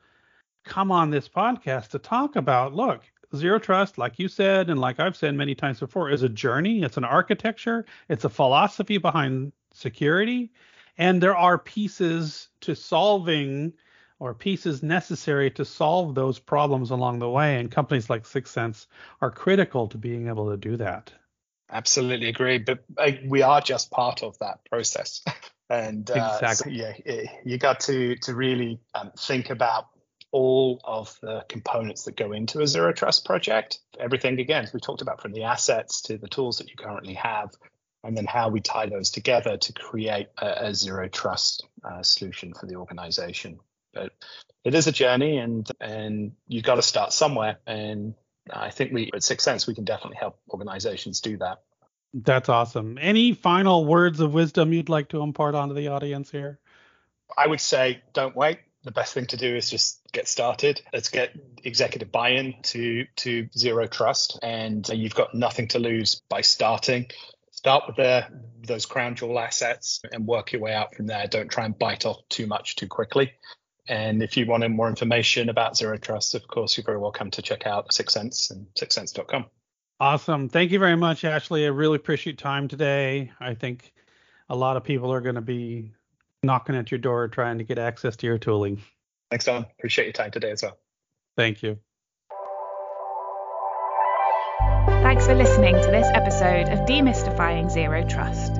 come 0.64 0.92
on 0.92 1.10
this 1.10 1.28
podcast 1.28 1.88
to 1.88 1.98
talk 1.98 2.36
about 2.36 2.74
look 2.74 3.02
zero 3.34 3.58
trust 3.58 3.98
like 3.98 4.18
you 4.18 4.28
said 4.28 4.70
and 4.70 4.80
like 4.80 4.98
i've 5.00 5.16
said 5.16 5.34
many 5.34 5.54
times 5.54 5.80
before 5.80 6.10
is 6.10 6.22
a 6.22 6.28
journey 6.28 6.82
it's 6.82 6.96
an 6.96 7.04
architecture 7.04 7.84
it's 8.08 8.24
a 8.24 8.28
philosophy 8.28 8.98
behind 8.98 9.52
security 9.72 10.50
and 10.98 11.22
there 11.22 11.36
are 11.36 11.58
pieces 11.58 12.48
to 12.60 12.74
solving 12.74 13.72
or 14.20 14.34
pieces 14.34 14.82
necessary 14.82 15.50
to 15.50 15.64
solve 15.64 16.14
those 16.14 16.38
problems 16.38 16.90
along 16.90 17.18
the 17.18 17.28
way. 17.28 17.58
And 17.58 17.70
companies 17.70 18.10
like 18.10 18.24
Syxsense 18.24 18.86
are 19.20 19.30
critical 19.30 19.88
to 19.88 19.98
being 19.98 20.28
able 20.28 20.50
to 20.50 20.58
do 20.58 20.76
that. 20.76 21.10
Absolutely 21.72 22.28
agree. 22.28 22.58
But 22.58 22.84
uh, 22.98 23.12
we 23.26 23.42
are 23.42 23.62
just 23.62 23.90
part 23.90 24.22
of 24.22 24.38
that 24.40 24.62
process. 24.68 25.22
and 25.70 26.08
uh, 26.10 26.32
exactly. 26.34 26.78
so, 26.78 26.92
yeah, 27.06 27.22
you 27.44 27.56
got 27.56 27.80
to 27.80 28.16
to 28.16 28.34
really 28.34 28.78
um, 28.94 29.10
think 29.16 29.48
about 29.48 29.86
all 30.32 30.80
of 30.84 31.16
the 31.22 31.44
components 31.48 32.04
that 32.04 32.16
go 32.16 32.32
into 32.32 32.60
a 32.60 32.66
zero 32.66 32.92
trust 32.92 33.24
project. 33.24 33.78
Everything 33.98 34.38
again, 34.38 34.68
we 34.72 34.80
talked 34.80 35.02
about, 35.02 35.20
from 35.20 35.32
the 35.32 35.44
assets 35.44 36.02
to 36.02 36.18
the 36.18 36.28
tools 36.28 36.58
that 36.58 36.68
you 36.68 36.76
currently 36.76 37.14
have, 37.14 37.50
and 38.04 38.16
then 38.16 38.26
how 38.26 38.48
we 38.48 38.60
tie 38.60 38.86
those 38.86 39.10
together 39.10 39.56
to 39.56 39.72
create 39.72 40.28
a, 40.38 40.66
a 40.66 40.74
zero 40.74 41.08
trust 41.08 41.66
uh, 41.84 42.02
solution 42.02 42.54
for 42.54 42.66
the 42.66 42.76
organization. 42.76 43.58
But 43.92 44.12
it 44.64 44.74
is 44.74 44.86
a 44.86 44.92
journey, 44.92 45.38
and 45.38 45.68
and 45.80 46.32
you've 46.46 46.64
got 46.64 46.76
to 46.76 46.82
start 46.82 47.12
somewhere. 47.12 47.58
And 47.66 48.14
I 48.52 48.70
think 48.70 48.92
we 48.92 49.10
at 49.12 49.22
Syxsense 49.22 49.66
we 49.66 49.74
can 49.74 49.84
definitely 49.84 50.18
help 50.18 50.38
organizations 50.48 51.20
do 51.20 51.36
that. 51.38 51.62
That's 52.14 52.48
awesome. 52.48 52.98
Any 53.00 53.32
final 53.34 53.84
words 53.84 54.20
of 54.20 54.32
wisdom 54.32 54.72
you'd 54.72 54.88
like 54.88 55.08
to 55.10 55.22
impart 55.22 55.54
onto 55.54 55.74
the 55.74 55.88
audience 55.88 56.30
here? 56.30 56.58
I 57.36 57.46
would 57.46 57.60
say 57.60 58.02
don't 58.12 58.34
wait. 58.34 58.58
The 58.82 58.92
best 58.92 59.12
thing 59.12 59.26
to 59.26 59.36
do 59.36 59.56
is 59.56 59.68
just 59.68 60.00
get 60.12 60.26
started. 60.26 60.80
Let's 60.92 61.10
get 61.10 61.34
executive 61.62 62.10
buy-in 62.10 62.54
to 62.62 63.06
to 63.16 63.48
zero 63.56 63.86
trust, 63.86 64.38
and 64.42 64.88
you've 64.88 65.14
got 65.14 65.34
nothing 65.34 65.68
to 65.68 65.78
lose 65.78 66.22
by 66.28 66.40
starting 66.40 67.10
start 67.60 67.84
with 67.86 67.96
the, 67.96 68.24
those 68.66 68.86
crown 68.86 69.14
jewel 69.14 69.38
assets 69.38 70.00
and 70.10 70.26
work 70.26 70.50
your 70.50 70.62
way 70.62 70.72
out 70.72 70.94
from 70.94 71.06
there. 71.06 71.26
Don't 71.26 71.50
try 71.50 71.66
and 71.66 71.78
bite 71.78 72.06
off 72.06 72.16
too 72.30 72.46
much 72.46 72.74
too 72.74 72.88
quickly. 72.88 73.34
And 73.86 74.22
if 74.22 74.38
you 74.38 74.46
want 74.46 74.66
more 74.70 74.88
information 74.88 75.50
about 75.50 75.76
Zero 75.76 75.98
Trust, 75.98 76.34
of 76.34 76.48
course, 76.48 76.78
you're 76.78 76.84
very 76.84 76.96
welcome 76.96 77.30
to 77.32 77.42
check 77.42 77.66
out 77.66 77.90
Syxsense 77.90 78.50
and 78.50 78.66
syxsense.com. 78.78 79.44
Awesome. 79.98 80.48
Thank 80.48 80.70
you 80.70 80.78
very 80.78 80.96
much, 80.96 81.22
Ashley. 81.22 81.66
I 81.66 81.68
really 81.68 81.96
appreciate 81.96 82.38
time 82.38 82.66
today. 82.66 83.30
I 83.38 83.52
think 83.52 83.92
a 84.48 84.56
lot 84.56 84.78
of 84.78 84.84
people 84.84 85.12
are 85.12 85.20
going 85.20 85.34
to 85.34 85.42
be 85.42 85.92
knocking 86.42 86.76
at 86.76 86.90
your 86.90 86.98
door 86.98 87.28
trying 87.28 87.58
to 87.58 87.64
get 87.64 87.78
access 87.78 88.16
to 88.16 88.26
your 88.26 88.38
tooling. 88.38 88.80
Thanks, 89.30 89.44
Don. 89.44 89.66
Appreciate 89.78 90.06
your 90.06 90.12
time 90.12 90.30
today 90.30 90.50
as 90.50 90.62
well. 90.62 90.78
Thank 91.36 91.62
you. 91.62 91.78
Thanks 95.02 95.26
for 95.26 95.34
listening 95.34 95.74
to 95.74 95.90
this 95.90 96.06
episode 96.14 96.68
of 96.68 96.86
Demystifying 96.86 97.70
Zero 97.70 98.06
Trust. 98.06 98.52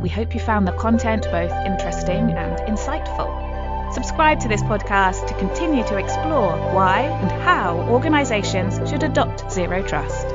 We 0.00 0.08
hope 0.08 0.34
you 0.34 0.40
found 0.40 0.66
the 0.66 0.72
content 0.72 1.24
both 1.24 1.52
interesting 1.66 2.32
and 2.32 2.58
insightful. 2.68 3.92
Subscribe 3.92 4.40
to 4.40 4.48
this 4.48 4.62
podcast 4.62 5.28
to 5.28 5.34
continue 5.34 5.84
to 5.84 5.98
explore 5.98 6.56
why 6.74 7.02
and 7.02 7.30
how 7.42 7.78
organizations 7.90 8.88
should 8.88 9.02
adopt 9.02 9.52
Zero 9.52 9.82
Trust. 9.86 10.26